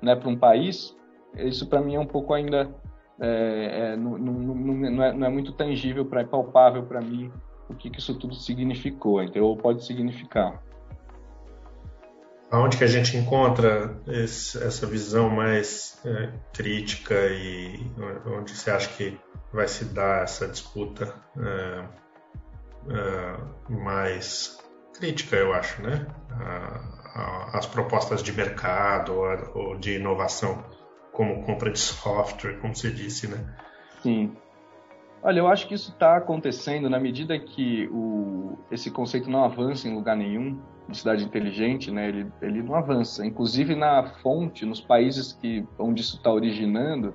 né, 0.01 0.15
para 0.15 0.29
um 0.29 0.37
país, 0.37 0.95
isso 1.35 1.67
para 1.67 1.81
mim 1.81 1.95
é 1.95 1.99
um 1.99 2.05
pouco 2.05 2.33
ainda 2.33 2.73
é, 3.19 3.91
é, 3.91 3.97
não, 3.97 4.17
não, 4.17 4.33
não, 4.33 5.03
é, 5.03 5.11
não, 5.11 5.27
é, 5.27 5.29
muito 5.29 5.51
tangível, 5.51 6.05
pra, 6.05 6.21
é 6.21 6.23
palpável 6.23 6.83
para 6.83 7.01
mim 7.01 7.29
o 7.69 7.75
que, 7.75 7.89
que, 7.89 7.99
isso 7.99 8.17
tudo 8.17 8.33
significou, 8.33 9.21
então, 9.21 9.43
ou 9.43 9.57
pode 9.57 9.83
significar. 9.83 10.63
Aonde 12.49 12.77
que 12.77 12.85
a 12.85 12.87
gente 12.87 13.17
encontra 13.17 13.97
esse, 14.07 14.57
essa 14.63 14.87
visão 14.87 15.29
mais 15.29 15.99
é, 16.05 16.31
crítica 16.53 17.13
e 17.27 17.77
onde 18.25 18.51
você 18.55 18.71
acha 18.71 18.87
que 18.87 19.19
vai 19.51 19.67
se 19.67 19.83
dar 19.83 20.23
essa 20.23 20.47
disputa 20.47 21.13
é, 21.37 21.85
é, 22.89 23.37
mais 23.69 24.63
crítica, 24.93 25.35
eu 25.35 25.53
acho, 25.53 25.81
né? 25.81 26.07
as 27.53 27.67
propostas 27.67 28.23
de 28.23 28.33
mercado 28.33 29.13
ou 29.53 29.75
de 29.77 29.97
inovação 29.97 30.63
como 31.11 31.43
compra 31.43 31.71
de 31.71 31.77
software, 31.77 32.59
como 32.59 32.75
você 32.75 32.89
disse, 32.89 33.27
né? 33.27 33.37
Sim. 34.01 34.35
Olha, 35.21 35.39
eu 35.39 35.47
acho 35.47 35.67
que 35.67 35.75
isso 35.75 35.91
está 35.91 36.17
acontecendo 36.17 36.89
na 36.89 36.99
medida 36.99 37.37
que 37.37 37.87
o, 37.91 38.57
esse 38.71 38.89
conceito 38.89 39.29
não 39.29 39.43
avança 39.43 39.87
em 39.87 39.93
lugar 39.93 40.17
nenhum 40.17 40.59
de 40.89 40.97
cidade 40.97 41.23
inteligente, 41.23 41.91
né? 41.91 42.09
Ele, 42.09 42.31
ele 42.41 42.61
não 42.63 42.75
avança. 42.75 43.25
Inclusive 43.25 43.75
na 43.75 44.15
fonte, 44.21 44.65
nos 44.65 44.81
países 44.81 45.31
que 45.33 45.65
onde 45.77 46.01
isso 46.01 46.17
está 46.17 46.31
originando, 46.31 47.13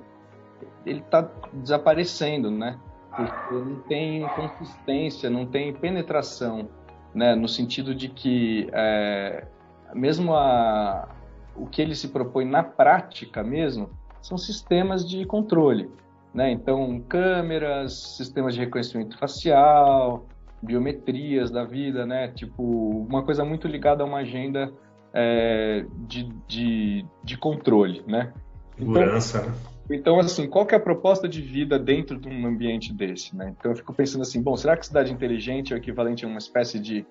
ele 0.86 1.00
está 1.00 1.28
desaparecendo, 1.52 2.50
né? 2.50 2.78
Porque 3.14 3.54
não 3.54 3.80
tem 3.80 4.26
consistência, 4.28 5.28
não 5.28 5.44
tem 5.44 5.74
penetração, 5.74 6.70
né? 7.18 7.34
No 7.34 7.48
sentido 7.48 7.94
de 7.94 8.08
que 8.08 8.68
é, 8.72 9.44
mesmo 9.92 10.34
a, 10.34 11.08
o 11.56 11.66
que 11.66 11.82
ele 11.82 11.96
se 11.96 12.08
propõe 12.08 12.44
na 12.44 12.62
prática 12.62 13.42
mesmo 13.42 13.90
são 14.22 14.38
sistemas 14.38 15.06
de 15.06 15.24
controle. 15.26 15.90
Né? 16.32 16.52
Então, 16.52 17.00
câmeras, 17.08 18.16
sistemas 18.16 18.54
de 18.54 18.60
reconhecimento 18.60 19.18
facial, 19.18 20.26
biometrias 20.62 21.50
da 21.50 21.64
vida, 21.64 22.06
né? 22.06 22.28
Tipo, 22.28 22.62
uma 22.62 23.24
coisa 23.24 23.44
muito 23.44 23.66
ligada 23.66 24.02
a 24.02 24.06
uma 24.06 24.18
agenda 24.18 24.70
é, 25.12 25.84
de, 26.06 26.24
de, 26.46 27.04
de, 27.24 27.36
controle, 27.38 28.04
né? 28.06 28.32
Segurança, 28.76 29.38
então, 29.38 29.50
né? 29.50 29.56
Então, 29.90 30.18
assim, 30.18 30.46
qual 30.46 30.66
que 30.66 30.74
é 30.74 30.78
a 30.78 30.80
proposta 30.80 31.26
de 31.26 31.40
vida 31.40 31.78
dentro 31.78 32.18
de 32.18 32.28
um 32.28 32.46
ambiente 32.46 32.92
desse, 32.92 33.34
né? 33.34 33.54
Então, 33.58 33.72
eu 33.72 33.76
fico 33.76 33.94
pensando 33.94 34.20
assim, 34.20 34.42
bom, 34.42 34.54
será 34.56 34.76
que 34.76 34.86
cidade 34.86 35.12
inteligente 35.12 35.72
é 35.72 35.76
o 35.76 35.78
equivalente 35.78 36.24
a 36.26 36.28
uma 36.28 36.38
espécie 36.38 36.78
de 36.78 37.06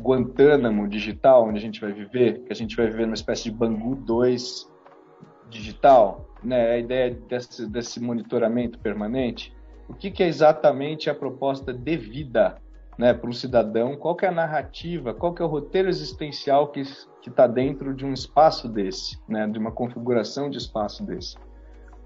Guantánamo 0.00 0.88
digital, 0.88 1.48
onde 1.48 1.58
a 1.58 1.60
gente 1.60 1.80
vai 1.80 1.92
viver? 1.92 2.40
Que 2.44 2.52
a 2.52 2.56
gente 2.56 2.76
vai 2.76 2.86
viver 2.86 3.04
numa 3.04 3.14
espécie 3.14 3.44
de 3.44 3.52
Bangu 3.52 3.96
2 3.96 4.70
digital, 5.50 6.28
né? 6.42 6.72
A 6.72 6.78
ideia 6.78 7.10
desse, 7.28 7.66
desse 7.66 8.00
monitoramento 8.00 8.78
permanente. 8.78 9.52
O 9.88 9.94
que, 9.94 10.10
que 10.10 10.22
é 10.22 10.28
exatamente 10.28 11.10
a 11.10 11.14
proposta 11.14 11.72
de 11.72 11.96
vida 11.96 12.56
né, 12.96 13.12
para 13.12 13.28
o 13.28 13.34
cidadão? 13.34 13.96
Qual 13.96 14.16
é 14.22 14.26
a 14.26 14.32
narrativa? 14.32 15.12
Qual 15.12 15.34
é 15.38 15.42
o 15.42 15.46
roteiro 15.46 15.88
existencial 15.88 16.68
que 16.68 16.80
está 17.26 17.46
dentro 17.46 17.92
de 17.92 18.06
um 18.06 18.12
espaço 18.12 18.68
desse, 18.68 19.18
né? 19.28 19.48
De 19.48 19.58
uma 19.58 19.72
configuração 19.72 20.48
de 20.48 20.58
espaço 20.58 21.04
desse? 21.04 21.36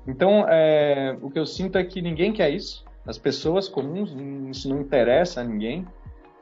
Então, 0.09 0.49
é, 0.49 1.17
o 1.21 1.31
que 1.31 1.39
eu 1.39 1.45
sinto 1.45 1.77
é 1.77 1.85
que 1.85 2.01
ninguém 2.01 2.33
quer 2.33 2.51
isso. 2.51 2.83
As 3.07 3.19
pessoas 3.19 3.69
comuns, 3.69 4.11
isso 4.51 4.67
não 4.69 4.81
interessa 4.81 5.43
a 5.43 5.45
ninguém. 5.45 5.87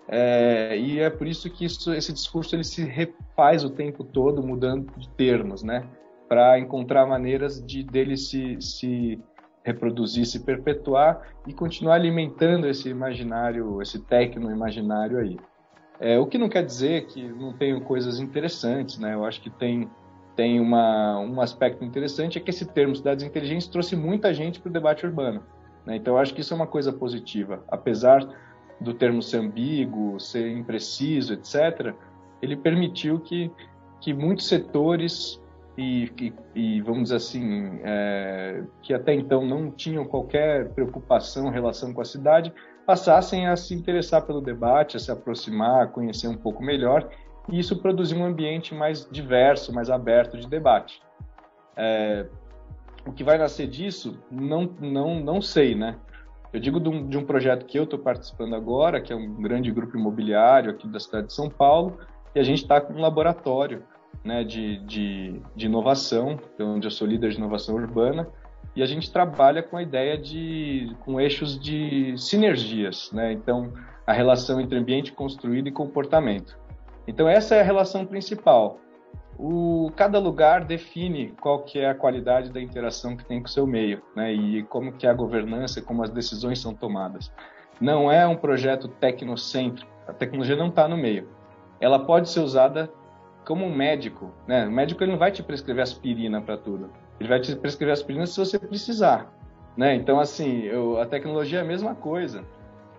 É, 0.09 0.79
e 0.79 1.01
é 1.01 1.11
por 1.11 1.27
isso 1.27 1.51
que 1.51 1.65
isso, 1.65 1.93
esse 1.93 2.13
discurso 2.13 2.55
ele 2.55 2.63
se 2.63 2.85
refaz 2.85 3.65
o 3.65 3.71
tempo 3.71 4.05
todo, 4.05 4.41
mudando 4.41 4.93
de 4.97 5.09
termos, 5.11 5.65
né? 5.65 5.85
Para 6.29 6.61
encontrar 6.61 7.07
maneiras 7.07 7.61
de 7.65 7.83
dele 7.83 8.17
se, 8.17 8.57
se 8.61 9.21
reproduzir, 9.65 10.27
se 10.27 10.45
perpetuar 10.45 11.23
e 11.45 11.53
continuar 11.53 11.97
alimentando 11.97 12.69
esse 12.69 12.89
imaginário, 12.89 13.83
esse 13.83 13.99
tecno 13.99 14.49
imaginário 14.49 15.19
aí. 15.19 15.37
É, 15.99 16.17
o 16.21 16.27
que 16.27 16.39
não 16.39 16.49
quer 16.49 16.65
dizer 16.65 17.07
que 17.07 17.27
não 17.29 17.53
tenham 17.53 17.81
coisas 17.81 18.21
interessantes, 18.21 18.97
né? 18.99 19.15
Eu 19.15 19.25
acho 19.25 19.41
que 19.41 19.51
tem 19.51 19.91
tem 20.37 20.61
uma, 20.61 21.19
um 21.19 21.41
aspecto 21.41 21.83
interessante 21.83 22.39
é 22.39 22.41
que 22.41 22.51
esse 22.51 22.67
termo 22.67 22.95
cidades 22.95 23.25
inteligentes 23.25 23.67
trouxe 23.67 23.97
muita 23.97 24.33
gente 24.35 24.61
para 24.61 24.69
o 24.69 24.73
debate 24.73 25.07
urbano. 25.07 25.43
Né? 25.85 25.97
Então, 25.97 26.15
eu 26.15 26.19
acho 26.19 26.35
que 26.35 26.43
isso 26.43 26.53
é 26.53 26.57
uma 26.57 26.67
coisa 26.67 26.93
positiva. 26.93 27.65
Apesar 27.69 28.29
do 28.79 28.93
termo 28.93 29.23
ser 29.23 29.39
ambíguo, 29.39 30.21
ser 30.21 30.51
impreciso, 30.51 31.33
etc., 31.33 31.95
ele 32.43 32.55
permitiu 32.55 33.19
que, 33.19 33.51
que 34.01 34.13
muitos 34.13 34.47
setores 34.47 35.41
e, 35.79 36.11
e, 36.21 36.33
e 36.55 36.81
vamos 36.83 37.05
dizer 37.05 37.17
assim, 37.17 37.81
é, 37.83 38.63
que 38.83 38.95
até 38.95 39.15
então 39.15 39.45
não 39.45 39.71
tinham 39.71 40.05
qualquer 40.05 40.71
preocupação 40.71 41.49
em 41.49 41.53
relação 41.53 41.93
com 41.93 42.01
a 42.01 42.05
cidade, 42.05 42.53
passassem 42.87 43.47
a 43.47 43.57
se 43.57 43.75
interessar 43.75 44.23
pelo 44.23 44.41
debate, 44.41 44.97
a 44.97 45.01
se 45.01 45.11
aproximar, 45.11 45.83
a 45.83 45.87
conhecer 45.87 46.29
um 46.29 46.37
pouco 46.37 46.63
melhor 46.63 47.09
e 47.49 47.59
isso 47.59 47.77
produziu 47.77 48.19
um 48.19 48.25
ambiente 48.25 48.75
mais 48.75 49.09
diverso, 49.11 49.73
mais 49.73 49.91
aberto 49.91 50.37
de 50.37 50.49
debate. 50.49 51.01
É, 51.77 52.27
o 53.07 53.13
que 53.13 53.23
vai 53.23 53.39
nascer 53.39 53.67
disso, 53.69 54.19
não, 54.31 54.65
não, 54.81 55.21
não 55.21 55.41
sei, 55.41 55.75
né? 55.75 55.97
Eu 56.53 56.61
digo 56.61 56.81
de 56.81 56.89
um, 56.89 57.09
de 57.09 57.19
um 57.19 57.25
projeto 57.25 57.67
que 57.67 57.79
eu 57.79 57.85
estou 57.85 57.99
participando 57.99 58.55
agora, 58.55 59.01
que 59.01 59.13
é 59.13 59.17
um 59.17 59.35
grande 59.35 59.71
grupo 59.71 59.97
imobiliário 59.97 60.71
aqui 60.71 60.89
da 60.89 60.99
cidade 60.99 61.29
de 61.29 61.33
São 61.33 61.49
Paulo, 61.49 61.99
e 62.35 62.41
a 62.41 62.43
gente 62.43 62.63
está 62.63 62.81
com 62.81 62.95
um 62.95 63.01
laboratório 63.01 63.83
né, 64.25 64.43
de, 64.43 64.79
de, 64.79 65.41
de 65.55 65.67
inovação, 65.67 66.39
onde 66.59 66.87
eu 66.87 66.91
sou 66.91 67.07
líder 67.07 67.31
de 67.31 67.37
inovação 67.37 67.75
urbana, 67.75 68.29
e 68.75 68.83
a 68.83 68.87
gente 68.87 69.11
trabalha 69.11 69.63
com 69.63 69.77
a 69.77 69.83
ideia 69.83 70.19
de 70.19 70.95
com 71.01 71.21
eixos 71.21 71.59
de 71.59 72.15
sinergias, 72.19 73.11
né? 73.13 73.33
Então, 73.33 73.73
a 74.07 74.13
relação 74.13 74.61
entre 74.61 74.79
ambiente 74.79 75.13
construído 75.13 75.69
e 75.69 75.73
comportamento. 75.73 76.59
Então 77.07 77.29
essa 77.29 77.55
é 77.55 77.61
a 77.61 77.65
relação 77.65 78.05
principal. 78.05 78.79
O, 79.39 79.93
cada 79.95 80.19
lugar 80.19 80.65
define 80.65 81.35
qual 81.41 81.63
que 81.63 81.79
é 81.79 81.91
a 81.91 81.95
qualidade 81.95 82.51
da 82.51 82.61
interação 82.61 83.17
que 83.17 83.25
tem 83.25 83.41
com 83.41 83.47
o 83.47 83.51
seu 83.51 83.67
meio, 83.67 84.03
né? 84.15 84.33
E 84.33 84.63
como 84.65 84.93
que 84.93 85.07
é 85.07 85.11
a 85.11 85.15
governança, 85.15 85.83
como 85.83 86.03
as 86.03 86.11
decisões 86.11 86.59
são 86.59 86.75
tomadas. 86.75 87.31
Não 87.79 88.11
é 88.11 88.27
um 88.27 88.37
projeto 88.37 88.89
tecnocêntrico. 88.89 89.91
A 90.09 90.13
tecnologia 90.13 90.57
não 90.57 90.69
está 90.69 90.89
no 90.89 90.97
meio. 90.97 91.29
Ela 91.79 91.99
pode 91.99 92.31
ser 92.31 92.41
usada 92.41 92.91
como 93.45 93.65
um 93.65 93.75
médico, 93.75 94.33
né? 94.47 94.67
O 94.67 94.73
médico 94.73 95.05
ele 95.05 95.13
não 95.13 95.19
vai 95.19 95.31
te 95.31 95.43
prescrever 95.43 95.83
aspirina 95.83 96.41
para 96.41 96.57
tudo. 96.57 96.91
Ele 97.21 97.29
vai 97.29 97.39
te 97.39 97.55
prescrever 97.55 97.93
aspirina 97.93 98.27
se 98.27 98.39
você 98.39 98.59
precisar, 98.59 99.31
né? 99.77 99.95
Então 99.95 100.19
assim, 100.19 100.63
eu, 100.63 100.99
a 100.99 101.05
tecnologia 101.05 101.59
é 101.59 101.63
a 101.63 101.65
mesma 101.65 101.95
coisa 101.95 102.43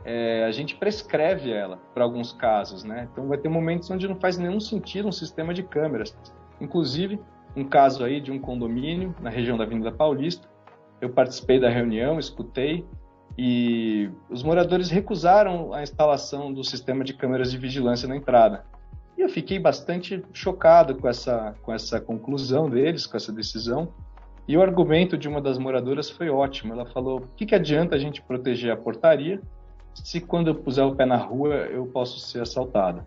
é, 0.09 0.45
a 0.45 0.51
gente 0.51 0.73
prescreve 0.73 1.51
ela 1.51 1.81
para 1.93 2.05
alguns 2.05 2.31
casos, 2.31 2.81
né? 2.85 3.09
Então 3.11 3.27
vai 3.27 3.37
ter 3.37 3.49
momentos 3.49 3.91
onde 3.91 4.07
não 4.07 4.15
faz 4.15 4.37
nenhum 4.37 4.57
sentido 4.57 5.09
um 5.09 5.11
sistema 5.11 5.53
de 5.53 5.63
câmeras. 5.63 6.15
Inclusive, 6.61 7.19
um 7.53 7.65
caso 7.65 8.05
aí 8.05 8.21
de 8.21 8.31
um 8.31 8.39
condomínio 8.39 9.13
na 9.19 9.29
região 9.29 9.57
da 9.57 9.65
Avenida 9.65 9.91
Paulista, 9.91 10.47
eu 11.01 11.09
participei 11.09 11.59
da 11.59 11.69
reunião, 11.69 12.17
escutei 12.17 12.85
e 13.37 14.09
os 14.29 14.43
moradores 14.43 14.89
recusaram 14.89 15.73
a 15.73 15.83
instalação 15.83 16.53
do 16.53 16.63
sistema 16.63 17.03
de 17.03 17.13
câmeras 17.13 17.51
de 17.51 17.57
vigilância 17.57 18.07
na 18.07 18.15
entrada. 18.15 18.63
E 19.17 19.21
eu 19.21 19.27
fiquei 19.27 19.59
bastante 19.59 20.23
chocado 20.31 20.95
com 20.95 21.09
essa, 21.09 21.53
com 21.61 21.73
essa 21.73 21.99
conclusão 21.99 22.69
deles, 22.69 23.05
com 23.05 23.17
essa 23.17 23.33
decisão. 23.33 23.93
E 24.47 24.55
o 24.55 24.61
argumento 24.61 25.17
de 25.17 25.27
uma 25.27 25.41
das 25.41 25.57
moradoras 25.57 26.09
foi 26.09 26.29
ótimo. 26.29 26.71
Ela 26.71 26.85
falou: 26.85 27.17
o 27.17 27.27
que, 27.35 27.45
que 27.45 27.55
adianta 27.55 27.95
a 27.95 27.99
gente 27.99 28.21
proteger 28.21 28.71
a 28.71 28.77
portaria 28.77 29.41
se 30.03 30.21
quando 30.21 30.47
eu 30.47 30.55
puser 30.55 30.85
o 30.85 30.95
pé 30.95 31.05
na 31.05 31.17
rua 31.17 31.55
eu 31.55 31.85
posso 31.87 32.19
ser 32.19 32.41
assaltada. 32.41 33.05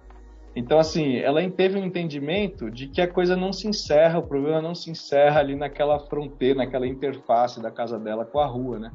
Então, 0.55 0.79
assim, 0.79 1.17
ela 1.17 1.49
teve 1.49 1.79
um 1.79 1.85
entendimento 1.85 2.71
de 2.71 2.89
que 2.89 3.01
a 3.01 3.07
coisa 3.07 3.37
não 3.37 3.53
se 3.53 3.69
encerra, 3.69 4.19
o 4.19 4.27
problema 4.27 4.61
não 4.61 4.75
se 4.75 4.91
encerra 4.91 5.41
ali 5.41 5.55
naquela 5.55 5.99
fronteira, 5.99 6.59
naquela 6.59 6.87
interface 6.87 7.63
da 7.63 7.71
casa 7.71 7.99
dela 7.99 8.25
com 8.25 8.41
a 8.41 8.47
rua, 8.47 8.79
né? 8.79 8.91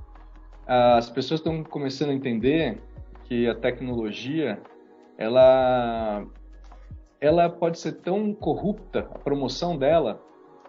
As 0.67 1.10
pessoas 1.10 1.39
estão 1.39 1.63
começando 1.63 2.10
a 2.10 2.13
entender 2.13 2.81
que 3.23 3.47
a 3.47 3.55
tecnologia, 3.55 4.62
ela, 5.17 6.25
ela 7.21 7.49
pode 7.49 7.79
ser 7.79 7.93
tão 7.93 8.34
corrupta, 8.34 9.08
a 9.13 9.19
promoção 9.19 9.77
dela, 9.77 10.21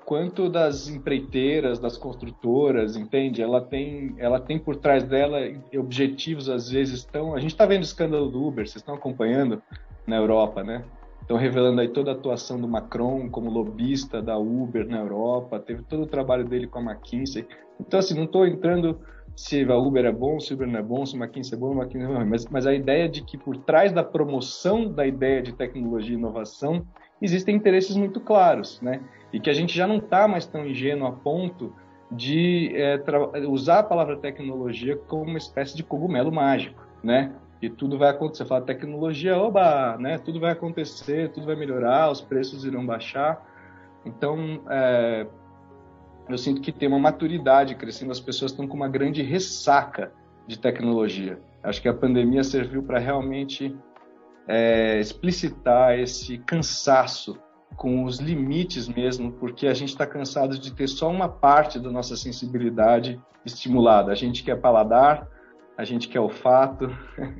quanto 0.06 0.48
das 0.48 0.88
empreiteiras, 0.88 1.80
das 1.80 1.98
construtoras, 1.98 2.96
entende? 2.96 3.42
Ela 3.42 3.60
tem, 3.60 4.14
ela 4.18 4.40
tem 4.40 4.56
por 4.56 4.76
trás 4.76 5.02
dela 5.02 5.38
objetivos 5.76 6.48
às 6.48 6.70
vezes 6.70 7.04
tão. 7.04 7.34
A 7.34 7.40
gente 7.40 7.50
está 7.50 7.66
vendo 7.66 7.80
o 7.80 7.84
escândalo 7.84 8.30
do 8.30 8.46
Uber, 8.46 8.64
vocês 8.64 8.76
estão 8.76 8.94
acompanhando 8.94 9.60
na 10.06 10.16
Europa, 10.16 10.62
né? 10.62 10.84
Estão 11.20 11.36
revelando 11.36 11.80
aí 11.80 11.88
toda 11.88 12.12
a 12.12 12.14
atuação 12.14 12.60
do 12.60 12.68
Macron 12.68 13.28
como 13.28 13.50
lobista 13.50 14.22
da 14.22 14.38
Uber 14.38 14.86
na 14.86 14.98
Europa, 14.98 15.58
teve 15.58 15.82
todo 15.82 16.04
o 16.04 16.06
trabalho 16.06 16.44
dele 16.44 16.68
com 16.68 16.78
a 16.78 16.82
McKinsey. 16.82 17.44
Então, 17.80 17.98
assim, 17.98 18.14
não 18.14 18.24
estou 18.24 18.46
entrando 18.46 19.00
se 19.34 19.64
a 19.64 19.76
Uber 19.76 20.04
é 20.04 20.12
bom, 20.12 20.38
se 20.38 20.52
o 20.52 20.54
Uber 20.54 20.68
não 20.68 20.78
é 20.78 20.82
bom, 20.84 21.04
se 21.04 21.16
o 21.16 21.18
McKinsey 21.18 21.58
é 21.58 21.60
bom, 21.60 21.74
o 21.74 21.82
McKinsey 21.82 22.08
é 22.08 22.14
bom, 22.14 22.24
mas, 22.24 22.46
mas 22.46 22.64
a 22.64 22.72
ideia 22.72 23.08
de 23.08 23.22
que 23.24 23.36
por 23.36 23.56
trás 23.56 23.90
da 23.90 24.04
promoção 24.04 24.88
da 24.88 25.04
ideia 25.04 25.42
de 25.42 25.52
tecnologia 25.52 26.14
e 26.14 26.18
inovação 26.18 26.86
existem 27.20 27.56
interesses 27.56 27.96
muito 27.96 28.20
claros, 28.20 28.80
né? 28.80 29.00
E 29.36 29.40
que 29.40 29.50
a 29.50 29.52
gente 29.52 29.76
já 29.76 29.86
não 29.86 29.98
está 29.98 30.26
mais 30.26 30.46
tão 30.46 30.66
ingênuo 30.66 31.06
a 31.06 31.12
ponto 31.12 31.70
de 32.10 32.72
é, 32.74 32.98
usar 33.46 33.80
a 33.80 33.82
palavra 33.82 34.16
tecnologia 34.16 34.96
como 34.96 35.24
uma 35.24 35.36
espécie 35.36 35.76
de 35.76 35.82
cogumelo 35.82 36.32
mágico, 36.32 36.82
né? 37.04 37.34
E 37.60 37.68
tudo 37.68 37.98
vai 37.98 38.08
acontecer. 38.08 38.46
Fala 38.46 38.62
tecnologia, 38.62 39.36
oba, 39.36 39.98
né? 39.98 40.16
Tudo 40.16 40.40
vai 40.40 40.52
acontecer, 40.52 41.32
tudo 41.32 41.44
vai 41.44 41.54
melhorar, 41.54 42.10
os 42.10 42.22
preços 42.22 42.64
irão 42.64 42.86
baixar. 42.86 43.46
Então, 44.06 44.62
é, 44.70 45.26
eu 46.30 46.38
sinto 46.38 46.62
que 46.62 46.72
tem 46.72 46.88
uma 46.88 46.98
maturidade 46.98 47.74
crescendo, 47.74 48.12
as 48.12 48.20
pessoas 48.20 48.52
estão 48.52 48.66
com 48.66 48.74
uma 48.74 48.88
grande 48.88 49.20
ressaca 49.20 50.14
de 50.46 50.58
tecnologia. 50.58 51.38
Acho 51.62 51.82
que 51.82 51.88
a 51.90 51.94
pandemia 51.94 52.42
serviu 52.42 52.82
para 52.82 52.98
realmente 52.98 53.76
é, 54.48 54.98
explicitar 54.98 55.98
esse 55.98 56.38
cansaço 56.38 57.38
com 57.74 58.04
os 58.04 58.18
limites 58.18 58.88
mesmo, 58.88 59.32
porque 59.32 59.66
a 59.66 59.74
gente 59.74 59.88
está 59.88 60.06
cansado 60.06 60.58
de 60.58 60.72
ter 60.72 60.88
só 60.88 61.10
uma 61.10 61.28
parte 61.28 61.78
da 61.78 61.90
nossa 61.90 62.16
sensibilidade 62.16 63.20
estimulada. 63.44 64.12
A 64.12 64.14
gente 64.14 64.42
quer 64.42 64.56
paladar, 64.60 65.28
a 65.76 65.84
gente 65.84 66.08
quer 66.08 66.20
olfato, 66.20 66.88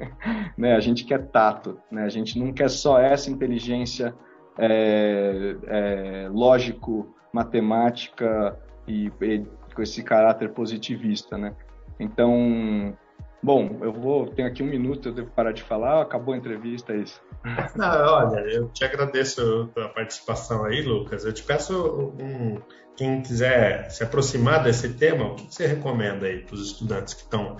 né? 0.56 0.74
a 0.74 0.80
gente 0.80 1.04
quer 1.04 1.28
tato, 1.28 1.78
né? 1.90 2.02
a 2.04 2.08
gente 2.08 2.38
não 2.38 2.52
quer 2.52 2.68
só 2.68 2.98
essa 2.98 3.30
inteligência 3.30 4.14
é, 4.58 5.56
é, 5.66 6.28
lógico, 6.30 7.14
matemática 7.32 8.58
e, 8.86 9.10
e, 9.20 9.46
com 9.74 9.82
esse 9.82 10.02
caráter 10.02 10.52
positivista. 10.52 11.38
Né? 11.38 11.54
Então, 11.98 12.96
Bom, 13.42 13.78
eu 13.82 13.92
vou. 13.92 14.26
Tenho 14.28 14.48
aqui 14.48 14.62
um 14.62 14.66
minuto, 14.66 15.08
eu 15.08 15.14
devo 15.14 15.30
parar 15.30 15.52
de 15.52 15.62
falar. 15.62 16.02
Acabou 16.02 16.34
a 16.34 16.36
entrevista, 16.36 16.92
é 16.92 16.98
isso. 16.98 17.20
Não, 17.76 18.12
olha, 18.12 18.40
eu 18.40 18.68
te 18.68 18.84
agradeço 18.84 19.70
a 19.76 19.88
participação 19.88 20.64
aí, 20.64 20.82
Lucas. 20.82 21.24
Eu 21.24 21.32
te 21.32 21.42
peço 21.42 22.14
um, 22.18 22.60
quem 22.96 23.22
quiser 23.22 23.90
se 23.90 24.02
aproximar 24.02 24.62
desse 24.62 24.94
tema, 24.94 25.32
o 25.32 25.34
que 25.34 25.54
você 25.54 25.66
recomenda 25.66 26.26
aí 26.26 26.40
para 26.40 26.54
os 26.54 26.66
estudantes 26.66 27.14
que 27.14 27.22
estão 27.22 27.56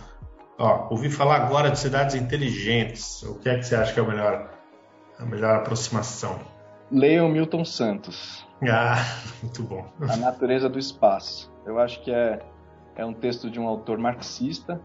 Ó, 0.59 0.89
ouvi 0.91 1.11
falar 1.11 1.37
agora 1.37 1.71
de 1.71 1.79
cidades 1.79 2.15
inteligentes. 2.15 3.23
O 3.23 3.39
que 3.39 3.49
é 3.49 3.57
que 3.57 3.65
você 3.65 3.77
acha 3.77 3.93
que 3.93 4.01
é 4.01 4.03
a 4.03 4.07
melhor, 4.07 4.51
a 5.19 5.25
melhor 5.27 5.57
aproximação? 5.57 6.39
Leiam 6.91 7.29
Milton 7.29 7.65
Santos. 7.65 8.45
Ah, 8.67 8.97
muito 9.43 9.63
bom. 9.65 9.87
A 10.01 10.17
Natureza 10.17 10.67
do 10.67 10.79
Espaço. 10.79 11.53
Eu 11.67 11.79
acho 11.79 12.03
que 12.03 12.11
é, 12.11 12.41
é 12.97 13.05
um 13.05 13.13
texto 13.13 13.51
de 13.51 13.61
um 13.61 13.69
autor 13.69 13.99
marxista, 13.99 14.81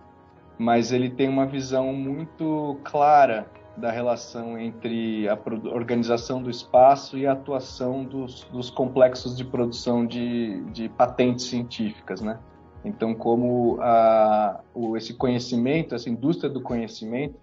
mas 0.62 0.92
ele 0.92 1.10
tem 1.10 1.28
uma 1.28 1.48
visão 1.48 1.92
muito 1.92 2.78
clara 2.84 3.48
da 3.76 3.90
relação 3.90 4.60
entre 4.60 5.28
a 5.28 5.36
organização 5.74 6.40
do 6.40 6.52
espaço 6.52 7.18
e 7.18 7.26
a 7.26 7.32
atuação 7.32 8.04
dos, 8.04 8.44
dos 8.44 8.70
complexos 8.70 9.36
de 9.36 9.44
produção 9.44 10.06
de, 10.06 10.62
de 10.66 10.88
patentes 10.88 11.46
científicas, 11.46 12.22
né? 12.22 12.40
Então, 12.86 13.16
como 13.16 13.80
a, 13.82 14.60
o, 14.72 14.96
esse 14.96 15.16
conhecimento, 15.16 15.96
essa 15.96 16.12
indústria 16.12 16.48
do 16.50 16.62
conhecimento, 16.62 17.40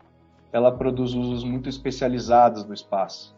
ela 0.53 0.71
produz 0.71 1.13
usos 1.13 1.43
muito 1.43 1.69
especializados 1.69 2.63
do 2.63 2.73
espaço. 2.73 3.37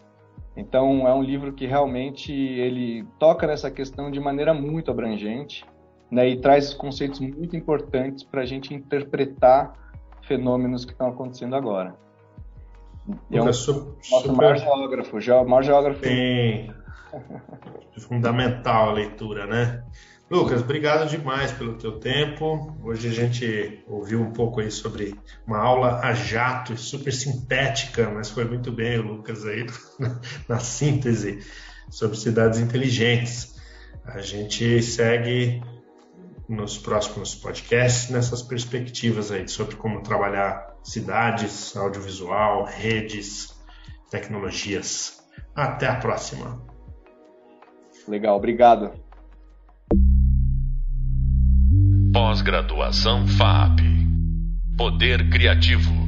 Então, 0.54 1.08
é 1.08 1.14
um 1.14 1.22
livro 1.22 1.54
que 1.54 1.64
realmente 1.64 2.34
ele 2.34 3.06
toca 3.18 3.46
nessa 3.46 3.70
questão 3.70 4.10
de 4.10 4.20
maneira 4.20 4.52
muito 4.52 4.90
abrangente 4.90 5.64
né, 6.10 6.28
e 6.28 6.40
traz 6.40 6.74
conceitos 6.74 7.20
muito 7.20 7.56
importantes 7.56 8.24
para 8.24 8.42
a 8.42 8.46
gente 8.46 8.74
interpretar 8.74 9.74
fenômenos 10.22 10.84
que 10.84 10.92
estão 10.92 11.08
acontecendo 11.08 11.54
agora. 11.54 11.94
É 13.30 13.40
um, 13.40 13.44
nosso 13.44 13.96
super... 14.02 14.32
maior 14.32 14.56
geógrafo, 14.56 15.20
ge... 15.20 15.32
maior 15.44 15.62
geógrafo. 15.62 16.04
Sim. 16.04 16.70
Fundamental 17.98 18.90
a 18.90 18.92
leitura, 18.92 19.46
né? 19.46 19.82
Lucas, 20.30 20.62
obrigado 20.62 21.08
demais 21.08 21.50
pelo 21.50 21.74
teu 21.74 21.98
tempo. 21.98 22.76
Hoje 22.84 23.08
a 23.08 23.12
gente 23.12 23.82
ouviu 23.88 24.20
um 24.20 24.32
pouco 24.32 24.60
aí 24.60 24.70
sobre 24.70 25.18
uma 25.44 25.58
aula 25.58 25.98
a 26.04 26.12
jato, 26.12 26.76
super 26.76 27.12
sintética, 27.12 28.08
mas 28.08 28.30
foi 28.30 28.44
muito 28.44 28.70
bem 28.70 29.00
o 29.00 29.02
Lucas 29.02 29.44
aí 29.44 29.66
na 30.48 30.60
síntese 30.60 31.44
sobre 31.90 32.16
cidades 32.16 32.60
inteligentes. 32.60 33.56
A 34.04 34.20
gente 34.20 34.80
segue 34.82 35.60
nos 36.50 36.76
próximos 36.76 37.32
podcasts 37.32 38.10
nessas 38.10 38.42
perspectivas 38.42 39.30
aí 39.30 39.46
sobre 39.46 39.76
como 39.76 40.02
trabalhar 40.02 40.74
cidades, 40.82 41.76
audiovisual, 41.76 42.64
redes, 42.64 43.56
tecnologias. 44.10 45.22
Até 45.54 45.86
a 45.86 45.94
próxima. 45.94 46.60
Legal, 48.08 48.36
obrigado. 48.36 48.92
Pós-graduação 52.12 53.28
FAP. 53.28 53.80
Poder 54.76 55.30
Criativo. 55.30 55.99